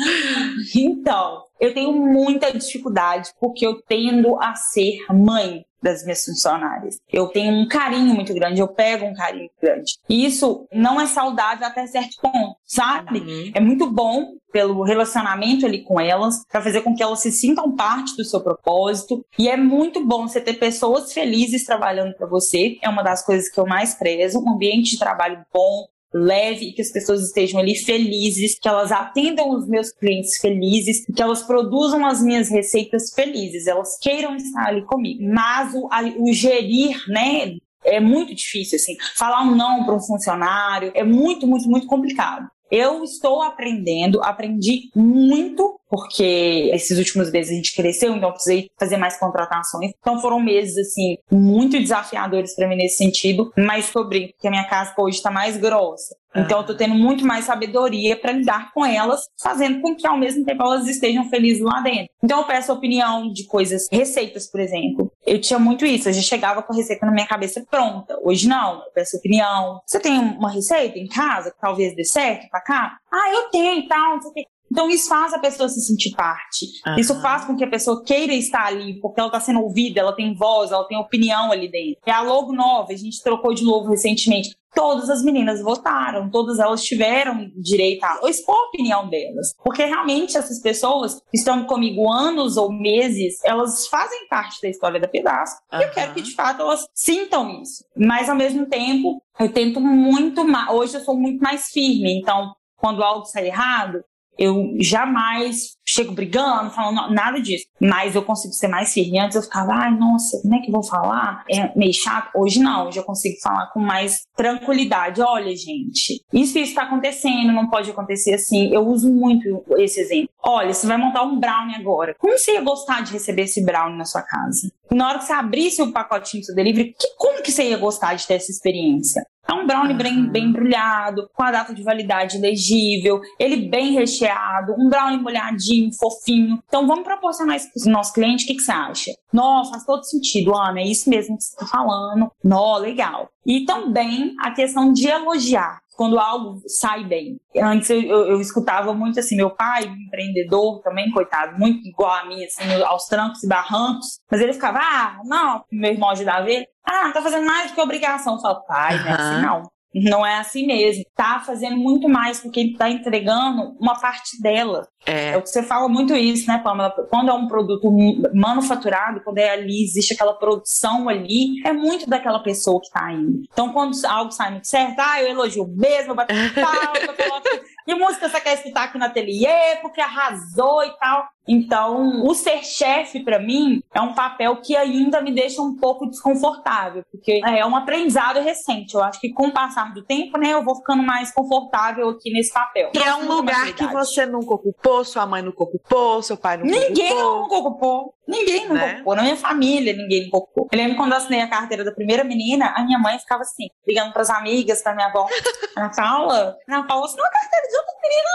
[0.74, 6.98] Então, eu tenho muita dificuldade porque eu tendo a ser mãe das minhas funcionárias.
[7.10, 9.94] Eu tenho um carinho muito grande, eu pego um carinho grande.
[10.08, 13.20] E isso não é saudável até certo ponto, sabe?
[13.20, 13.52] Uhum.
[13.54, 17.74] É muito bom pelo relacionamento ali com elas, para fazer com que elas se sintam
[17.74, 19.24] parte do seu propósito.
[19.38, 22.76] E é muito bom você ter pessoas felizes trabalhando para você.
[22.82, 26.72] É uma das coisas que eu mais prezo, um ambiente de trabalho bom, leve e
[26.72, 31.42] que as pessoas estejam ali felizes, que elas atendam os meus clientes felizes, que elas
[31.42, 35.22] produzam as minhas receitas felizes, elas queiram estar ali comigo.
[35.22, 35.88] Mas o,
[36.18, 38.96] o gerir, né, é muito difícil, assim.
[39.16, 42.50] Falar um não para um funcionário é muito, muito, muito complicado.
[42.70, 48.96] Eu estou aprendendo, aprendi muito porque esses últimos meses a gente cresceu, então precisei fazer
[48.96, 49.90] mais contratações.
[49.98, 54.68] Então foram meses, assim, muito desafiadores para mim nesse sentido, mas sobre porque a minha
[54.68, 56.14] casca hoje está mais grossa.
[56.34, 60.16] Então eu tô tendo muito mais sabedoria para lidar com elas, fazendo com que ao
[60.16, 62.12] mesmo tempo elas estejam felizes lá dentro.
[62.22, 65.10] Então eu peço opinião de coisas, receitas, por exemplo.
[65.26, 68.18] Eu tinha muito isso, eu já chegava com a receita na minha cabeça pronta.
[68.22, 69.80] Hoje não, eu peço opinião.
[69.86, 72.98] Você tem uma receita em casa que talvez dê certo pra cá?
[73.10, 74.46] Ah, eu tenho e tal, não sei o quê.
[74.70, 76.66] Então, isso faz a pessoa se sentir parte.
[76.86, 76.96] Uhum.
[76.96, 80.14] Isso faz com que a pessoa queira estar ali, porque ela está sendo ouvida, ela
[80.14, 82.00] tem voz, ela tem opinião ali dentro.
[82.06, 84.54] É a logo nova, a gente trocou de novo recentemente.
[84.72, 89.52] Todas as meninas votaram, todas elas tiveram direito a expor a opinião delas.
[89.64, 95.00] Porque realmente essas pessoas que estão comigo anos ou meses, elas fazem parte da história
[95.00, 95.56] da pedaço.
[95.72, 95.80] Uhum.
[95.80, 97.84] E eu quero que de fato elas sintam isso.
[97.96, 100.70] Mas ao mesmo tempo, eu tento muito mais.
[100.70, 102.20] Hoje eu sou muito mais firme.
[102.20, 104.04] Então, quando algo sai errado,
[104.40, 107.66] eu jamais chego brigando, falando nada disso.
[107.78, 109.18] Mas eu consigo ser mais firme.
[109.18, 111.44] Antes eu ficava, ai, nossa, como é que eu vou falar?
[111.50, 112.30] É meio chato.
[112.34, 115.20] Hoje não, hoje eu consigo falar com mais tranquilidade.
[115.20, 118.72] Olha, gente, isso está acontecendo, não pode acontecer assim.
[118.72, 120.30] Eu uso muito esse exemplo.
[120.42, 122.14] Olha, você vai montar um brownie agora.
[122.18, 124.72] Como você ia gostar de receber esse brownie na sua casa?
[124.90, 127.76] Na hora que você abrisse o pacotinho do seu delivery, que, como que você ia
[127.76, 129.22] gostar de ter essa experiência?
[129.50, 134.74] É um brownie bem, bem embrulhado, com a data de validade legível, ele bem recheado,
[134.78, 136.62] um brownie molhadinho, fofinho.
[136.68, 138.44] Então vamos proporcionar isso para o nosso cliente.
[138.44, 139.10] O que, que você acha?
[139.32, 142.30] Nossa, faz todo sentido, Ana, é isso mesmo que você está falando.
[142.44, 143.28] Nó, legal.
[143.44, 147.38] E também a questão de elogiar quando algo sai bem.
[147.54, 152.24] Antes eu, eu, eu, escutava muito assim, meu pai, empreendedor também, coitado, muito igual a
[152.24, 156.66] mim, assim, aos trancos e barrancos, mas ele ficava, ah, não, meu irmão ajudava ele,
[156.84, 158.34] ah, tá fazendo mais do que obrigação.
[158.34, 159.04] Eu falo, pai, uhum.
[159.04, 159.62] não é assim não.
[159.92, 161.04] Não é assim mesmo.
[161.16, 164.86] Tá fazendo muito mais porque ele tá entregando uma parte dela.
[165.04, 165.30] É.
[165.30, 166.90] é o que você fala muito isso, né, Pamela?
[167.10, 167.90] Quando é um produto
[168.32, 173.42] manufaturado, quando é ali, existe aquela produção ali, é muito daquela pessoa que tá indo.
[173.52, 177.48] Então, quando algo sai muito certo, ah, eu elogio mesmo, eu bato palma, eu coloco
[177.84, 181.28] que música você quer escutar aqui no ateliê, porque arrasou e tal.
[181.48, 186.06] Então, o ser chefe, para mim, é um papel que ainda me deixa um pouco
[186.06, 188.94] desconfortável, porque é um aprendizado recente.
[188.94, 192.30] Eu acho que com o passar do tempo, né, eu vou ficando mais confortável aqui
[192.32, 192.90] nesse papel.
[192.94, 196.70] E é um lugar que você nunca ocupou, sua mãe nunca ocupou, seu pai nunca
[196.70, 197.20] ninguém ocupou.
[197.20, 198.14] Ninguém nunca ocupou.
[198.30, 198.94] Ninguém nunca né?
[198.94, 199.16] ocupou.
[199.16, 200.68] Na minha família, ninguém nunca ocupou.
[200.70, 203.68] Eu lembro quando eu assinei a carteira da primeira menina, a minha mãe ficava assim,
[203.86, 205.26] ligando pras amigas, pra minha avó.
[205.76, 208.30] Ana Paula, Ana Paula assinou a carteira de outra menina.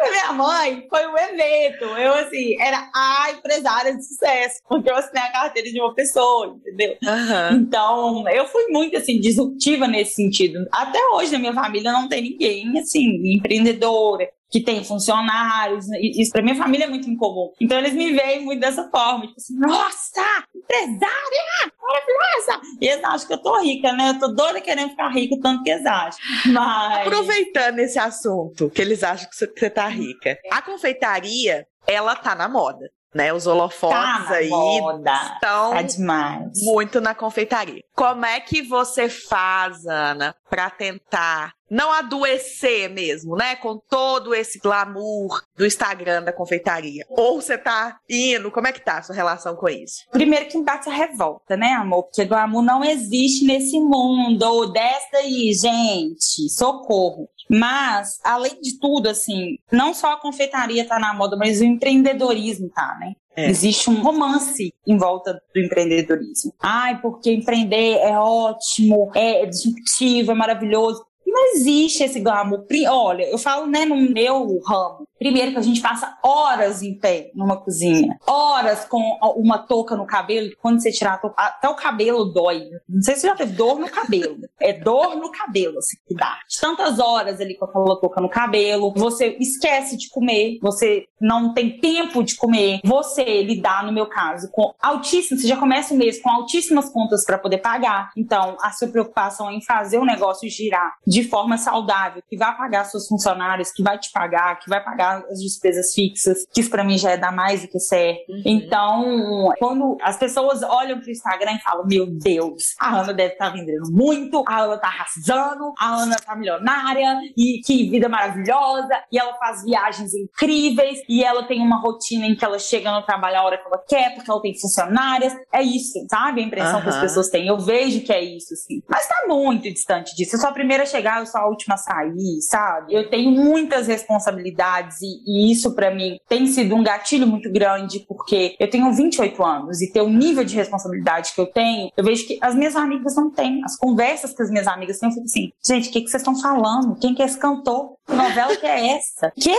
[0.10, 1.57] minha mãe foi um evento.
[1.98, 6.56] Eu, assim, era a empresária de sucesso, porque eu assinei a carteira de uma pessoa,
[6.56, 6.96] entendeu?
[7.02, 7.56] Uhum.
[7.58, 10.66] Então, eu fui muito, assim, disruptiva nesse sentido.
[10.72, 16.42] Até hoje, na minha família, não tem ninguém, assim, empreendedora, que tem funcionários, isso pra
[16.42, 17.52] minha família é muito incomum.
[17.60, 22.60] Então eles me veem muito dessa forma, tipo assim, nossa, empresária, maravilhosa!
[22.80, 24.10] E eles acham que eu tô rica, né?
[24.10, 26.18] Eu tô doida querendo ficar rica, tanto que eles acham.
[26.46, 27.06] Mas...
[27.06, 32.48] Aproveitando esse assunto, que eles acham que você tá rica, a confeitaria, ela tá na
[32.48, 33.32] moda né?
[33.32, 35.12] Os holofotes tá aí moda.
[35.34, 36.62] estão tá demais.
[36.62, 37.82] muito na confeitaria.
[37.94, 43.56] Como é que você faz, Ana, para tentar não adoecer mesmo, né?
[43.56, 47.04] Com todo esse glamour do Instagram da confeitaria.
[47.08, 50.04] Ou você tá indo, como é que tá a sua relação com isso?
[50.10, 52.04] Primeiro que bate a revolta, né, amor?
[52.04, 54.72] Porque glamour não existe nesse mundo.
[54.72, 56.48] Desce daí, gente.
[56.48, 57.28] Socorro.
[57.50, 62.68] Mas, além de tudo, assim, não só a confeitaria tá na moda, mas o empreendedorismo
[62.68, 63.14] tá, né?
[63.38, 63.48] É.
[63.48, 66.52] Existe um romance em volta do empreendedorismo.
[66.60, 71.06] Ai, porque empreender é ótimo, é disruptivo, é maravilhoso.
[71.38, 72.66] Não existe esse glamour.
[72.90, 75.07] Olha, eu falo, né, no meu ramo.
[75.18, 80.06] Primeiro que a gente passa horas em pé numa cozinha, horas com uma touca no
[80.06, 82.68] cabelo, quando você tirar a touca, até o cabelo dói.
[82.88, 84.38] Não sei se já teve dor no cabelo.
[84.60, 86.38] É dor no cabelo, assim, que dá.
[86.60, 91.78] Tantas horas ali com aquela touca no cabelo, você esquece de comer, você não tem
[91.78, 96.20] tempo de comer, você lidar, no meu caso, com altíssimas, você já começa o mês
[96.20, 98.10] com altíssimas contas para poder pagar.
[98.16, 102.56] Então, a sua preocupação é em fazer o negócio girar de forma saudável, que vai
[102.56, 106.70] pagar seus funcionários, que vai te pagar, que vai pagar as despesas fixas, que isso
[106.70, 108.30] para mim já é dar mais do que certo.
[108.30, 108.42] Uhum.
[108.44, 113.50] Então, quando as pessoas olham pro Instagram e falam: Meu Deus, a Ana deve estar
[113.50, 119.02] tá vendendo muito, a Ana tá arrasando, a Ana tá milionária, e que vida maravilhosa,
[119.10, 123.02] e ela faz viagens incríveis, e ela tem uma rotina em que ela chega no
[123.02, 125.34] trabalho a hora que ela quer, porque ela tem funcionárias.
[125.52, 126.40] É isso, sabe?
[126.40, 126.82] A impressão uhum.
[126.82, 127.46] que as pessoas têm.
[127.46, 128.82] Eu vejo que é isso, sim.
[128.88, 130.36] Mas tá muito distante disso.
[130.36, 132.94] Eu sou a primeira a chegar, eu sou a última a sair, sabe?
[132.94, 138.00] Eu tenho muitas responsabilidades, e, e isso para mim tem sido um gatilho muito grande,
[138.00, 142.04] porque eu tenho 28 anos e ter o nível de responsabilidade que eu tenho, eu
[142.04, 143.62] vejo que as minhas amigas não têm.
[143.64, 146.22] As conversas que as minhas amigas têm, eu fico assim, gente, o que, que vocês
[146.22, 146.98] estão falando?
[146.98, 147.96] Quem que é esse cantor?
[148.06, 149.30] Que novela que é essa?
[149.32, 149.54] Que?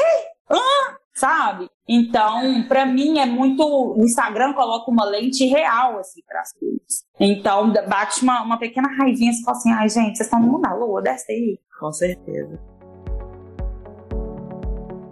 [0.49, 0.97] Ah!
[1.19, 1.69] Sabe?
[1.85, 3.61] Então, para mim é muito.
[3.61, 7.03] O Instagram coloca uma lente real, assim, para as coisas.
[7.19, 10.61] Então, bate uma, uma pequena raivinha, você fala assim: ai, gente, vocês estão no mundo
[10.61, 11.59] da lua, desce aí.
[11.77, 12.57] Com certeza.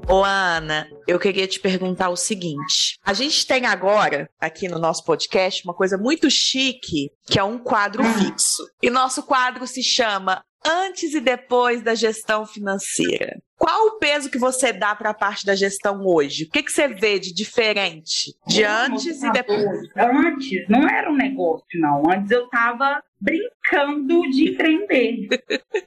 [0.09, 2.97] Ô, Ana, eu queria te perguntar o seguinte.
[3.05, 7.59] A gente tem agora, aqui no nosso podcast, uma coisa muito chique, que é um
[7.59, 8.13] quadro hum.
[8.13, 8.63] fixo.
[8.81, 13.37] E nosso quadro se chama Antes e Depois da Gestão Financeira.
[13.57, 16.45] Qual o peso que você dá para a parte da gestão hoje?
[16.45, 19.89] O que, que você vê de diferente de antes e depois?
[19.95, 22.03] Antes não era um negócio, não.
[22.09, 25.27] Antes eu estava brincando de empreender.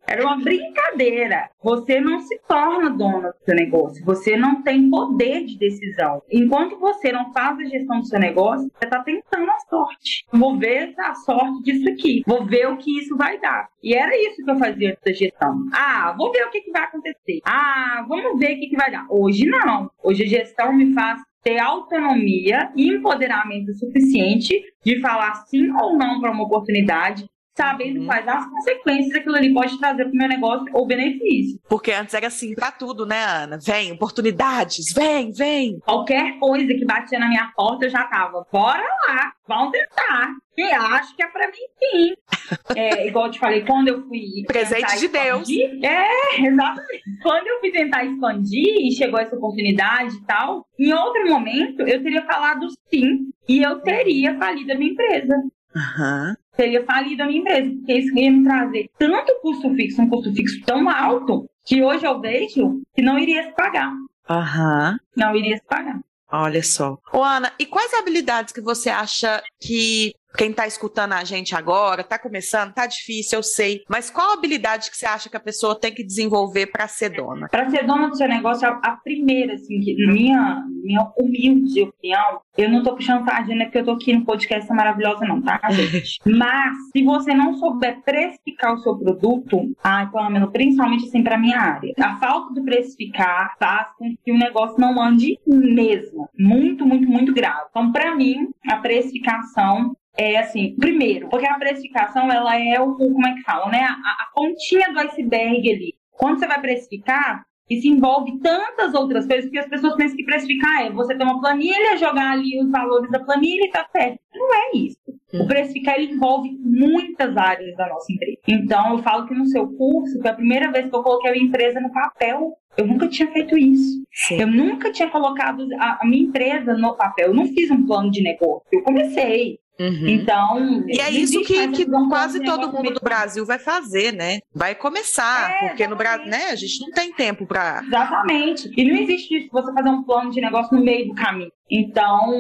[0.07, 1.49] Era uma brincadeira.
[1.63, 4.05] Você não se torna dona do seu negócio.
[4.05, 6.23] Você não tem poder de decisão.
[6.31, 10.27] Enquanto você não faz a gestão do seu negócio, você está tentando a sorte.
[10.33, 12.23] Vou ver a sorte disso aqui.
[12.27, 13.69] Vou ver o que isso vai dar.
[13.83, 15.67] E era isso que eu fazia antes da gestão.
[15.73, 17.41] Ah, vou ver o que, que vai acontecer.
[17.45, 19.07] Ah, vamos ver o que, que vai dar.
[19.09, 19.91] Hoje não.
[20.03, 26.21] Hoje a gestão me faz ter autonomia e empoderamento suficiente de falar sim ou não
[26.21, 28.07] para uma oportunidade, sabendo uhum.
[28.07, 31.61] quais as consequências aquilo ali pode trazer para o meu negócio ou benefício.
[31.69, 33.59] Porque antes era assim para tudo, né, Ana?
[33.59, 35.79] Vem, oportunidades, vem, vem.
[35.81, 40.33] Qualquer coisa que batia na minha porta, eu já tava, bora lá, vamos tentar.
[40.57, 42.15] E acho que é para mim sim.
[42.77, 44.43] É, igual eu te falei, quando eu fui.
[44.47, 45.49] Presente de Deus.
[45.83, 47.03] É, exatamente.
[47.23, 52.03] Quando eu fui tentar expandir e chegou essa oportunidade e tal, em outro momento eu
[52.03, 55.35] teria falado sim e eu teria falido a minha empresa.
[55.75, 56.35] Uhum.
[56.57, 60.33] Teria falido a minha empresa, porque isso ia me trazer tanto custo fixo, um custo
[60.35, 63.93] fixo tão alto, que hoje eu vejo que não iria se pagar.
[64.29, 64.93] Aham.
[64.93, 64.99] Uhum.
[65.17, 66.01] Não iria se pagar.
[66.33, 66.97] Olha só.
[67.13, 72.03] Ô, Ana, e quais habilidades que você acha que quem está escutando a gente agora,
[72.03, 73.83] está começando, está difícil, eu sei.
[73.89, 77.49] Mas qual habilidade que você acha que a pessoa tem que desenvolver para ser dona?
[77.49, 82.71] Para ser dona do seu negócio, a, primeira, assim, que, minha, minha humilde opinião, eu
[82.71, 86.19] não estou puxando sardinha né, porque eu estou aqui no podcast maravilhosa, não, tá, gente?
[86.25, 91.59] Mas, se você não souber precificar o seu produto, ah, Pamela, principalmente assim para minha
[91.59, 96.29] área, a falta de precificar faz com que o negócio não ande mesmo.
[96.39, 97.67] Muito, muito, muito grave.
[97.71, 103.27] Então, para mim, a precificação é assim, primeiro, porque a precificação ela é o, como
[103.27, 103.81] é que fala, né?
[103.83, 105.95] A, a pontinha do iceberg ali.
[106.13, 110.87] Quando você vai precificar, isso envolve tantas outras coisas que as pessoas pensam que precificar
[110.87, 114.19] é você ter uma planilha, jogar ali os valores da planilha e tá certo.
[114.35, 114.99] Não é isso.
[115.33, 118.39] O precificar ele envolve muitas áreas da nossa empresa.
[118.49, 121.33] Então, eu falo que no seu curso, foi a primeira vez que eu coloquei a
[121.33, 122.59] minha empresa no papel.
[122.77, 124.03] Eu nunca tinha feito isso.
[124.13, 124.41] Sim.
[124.41, 127.29] Eu nunca tinha colocado a, a minha empresa no papel.
[127.29, 128.67] Eu não fiz um plano de negócio.
[128.73, 129.59] Eu comecei.
[129.81, 130.09] Uhum.
[130.09, 130.85] Então.
[130.87, 134.41] E é isso que, que quase todo mundo do Brasil vai fazer, né?
[134.55, 137.83] Vai começar, é, porque no Brasil, né, a gente não tem tempo para.
[137.87, 138.71] Exatamente.
[138.77, 141.51] E não existe isso, você fazer um plano de negócio no meio do caminho.
[141.71, 142.31] Então,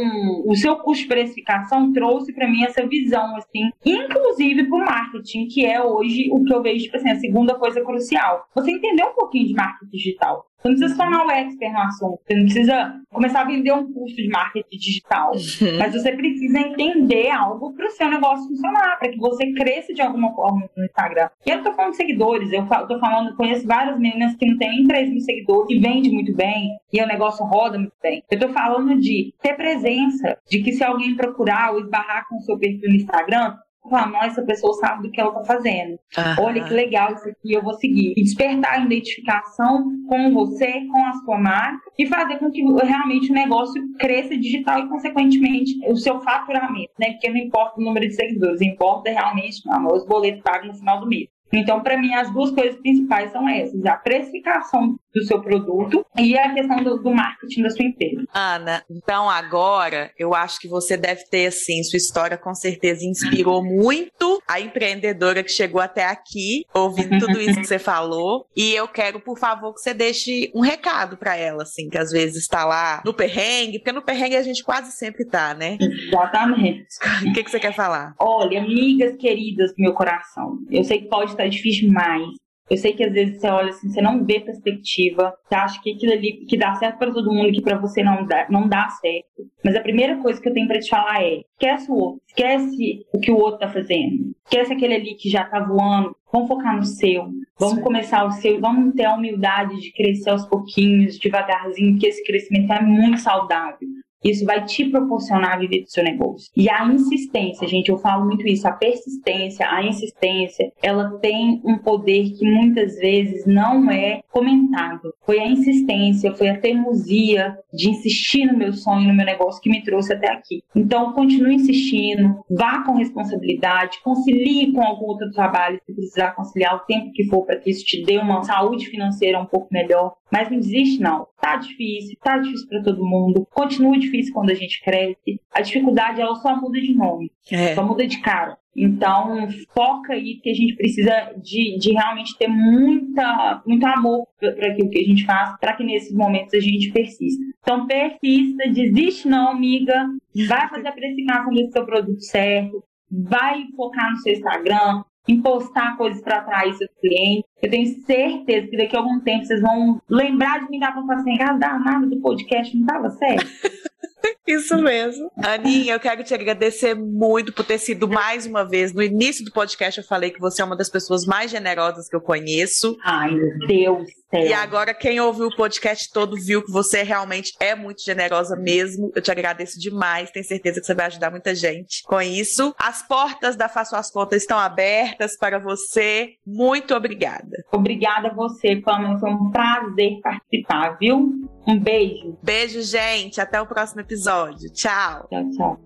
[0.45, 5.47] o seu custo de precificação trouxe para mim essa visão, assim, inclusive para o marketing,
[5.47, 8.45] que é hoje o que eu vejo, tipo assim, a segunda coisa crucial.
[8.55, 10.50] Você entender um pouquinho de marketing digital.
[10.61, 13.73] Você não precisa se tornar o expert no assunto, você não precisa começar a vender
[13.73, 15.79] um curso de marketing digital, uhum.
[15.79, 20.03] mas você precisa entender algo para o seu negócio funcionar, para que você cresça de
[20.03, 21.31] alguma forma no Instagram.
[21.47, 24.71] E eu tô falando de seguidores, eu tô falando, conheço várias meninas que não têm
[24.71, 28.23] nem 3 mil seguidores e vende muito bem, e o negócio roda muito bem.
[28.31, 32.41] Eu tô falando de ter presença, de que se alguém procurar ou esbarrar com o
[32.43, 33.57] seu perfil no Instagram,
[33.91, 35.99] falar, nossa, essa pessoa sabe do que ela está fazendo.
[36.39, 38.15] Olha que legal isso aqui, eu vou seguir.
[38.17, 43.31] E despertar a identificação com você, com a sua marca e fazer com que realmente
[43.31, 47.13] o negócio cresça digital e, consequentemente, o seu faturamento, né?
[47.13, 51.01] Porque não importa o número de seguidores, importa realmente não, os boletos pagos no final
[51.01, 51.29] do mês.
[51.53, 56.37] Então, para mim, as duas coisas principais são essas: a precificação do seu produto e
[56.37, 58.25] a questão do, do, marketing da sua empresa.
[58.33, 63.63] Ana, então agora eu acho que você deve ter, assim, sua história com certeza inspirou
[63.65, 68.47] muito a empreendedora que chegou até aqui, ouvindo tudo isso que você falou.
[68.57, 72.11] E eu quero, por favor, que você deixe um recado para ela, assim, que às
[72.11, 75.77] vezes está lá no perrengue, porque no perrengue a gente quase sempre tá, né?
[75.81, 76.87] Exatamente.
[77.31, 78.15] O que, que você quer falar?
[78.19, 82.25] Olha, amigas queridas do meu coração, eu sei que pode estar difícil demais,
[82.71, 85.93] eu sei que às vezes você olha assim, você não vê perspectiva, você acha que
[85.93, 88.89] aquilo ali que dá certo para todo mundo, que para você não dá, não dá
[88.91, 89.51] certo.
[89.65, 93.07] Mas a primeira coisa que eu tenho para te falar é: esquece o outro, esquece
[93.13, 96.17] o que o outro tá fazendo, esquece aquele ali que já tá voando.
[96.33, 97.25] Vamos focar no seu,
[97.59, 97.83] vamos Sim.
[97.83, 102.73] começar o seu, vamos ter a humildade de crescer aos pouquinhos, devagarzinho, porque esse crescimento
[102.73, 103.89] é muito saudável.
[104.23, 106.51] Isso vai te proporcionar viver do seu negócio.
[106.57, 111.79] E a insistência, gente, eu falo muito isso, a persistência, a insistência, ela tem um
[111.79, 115.13] poder que muitas vezes não é comentado.
[115.25, 119.71] Foi a insistência, foi a teimosia de insistir no meu sonho, no meu negócio que
[119.71, 120.63] me trouxe até aqui.
[120.75, 126.81] Então, continue insistindo, vá com responsabilidade, concilie com algum outro trabalho se precisar conciliar o
[126.81, 130.15] tempo que for para que isso te dê uma saúde financeira um pouco melhor.
[130.31, 131.27] Mas não desiste, não.
[131.41, 133.47] Tá difícil, tá difícil para todo mundo.
[133.51, 135.41] Continua difícil quando a gente cresce.
[135.53, 137.75] A dificuldade, ela só muda de nome, é.
[137.75, 138.57] só muda de cara.
[138.75, 144.69] Então, foca aí que a gente precisa de, de realmente ter muita, muito amor para
[144.69, 147.43] aquilo que a gente faz, para que nesses momentos a gente persista.
[147.61, 150.07] Então, persista, desiste não, amiga.
[150.47, 155.97] Vai fazer a precificação desse seu produto certo, vai focar no seu Instagram, em postar
[155.97, 157.49] coisas para atrair seus clientes.
[157.63, 161.03] Eu tenho certeza que daqui a algum tempo vocês vão lembrar de me dar para
[161.03, 163.47] falar assim, ah, nada do podcast não estava certo.
[164.47, 165.31] Isso mesmo.
[165.37, 168.93] Aninha, eu quero te agradecer muito por ter sido mais uma vez.
[168.93, 172.17] No início do podcast eu falei que você é uma das pessoas mais generosas que
[172.17, 172.97] eu conheço.
[173.05, 174.21] Ai, meu Deus.
[174.31, 174.47] Céu.
[174.47, 179.11] E agora, quem ouviu o podcast todo viu que você realmente é muito generosa mesmo.
[179.15, 180.31] Eu te agradeço demais.
[180.31, 182.73] Tenho certeza que você vai ajudar muita gente com isso.
[182.79, 186.35] As portas da Faço as Contas estão abertas para você.
[186.47, 187.65] Muito obrigada.
[187.73, 189.19] Obrigada a você, Pamela.
[189.19, 191.33] Foi um prazer participar, viu?
[191.67, 192.39] Um beijo.
[192.43, 193.41] Beijo, gente.
[193.41, 194.01] Até o próximo
[194.31, 194.73] episódio.
[194.73, 195.29] Tchau.
[195.29, 195.81] Tchau, tchau.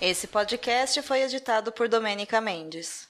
[0.00, 3.09] Esse podcast foi editado por Domênica Mendes.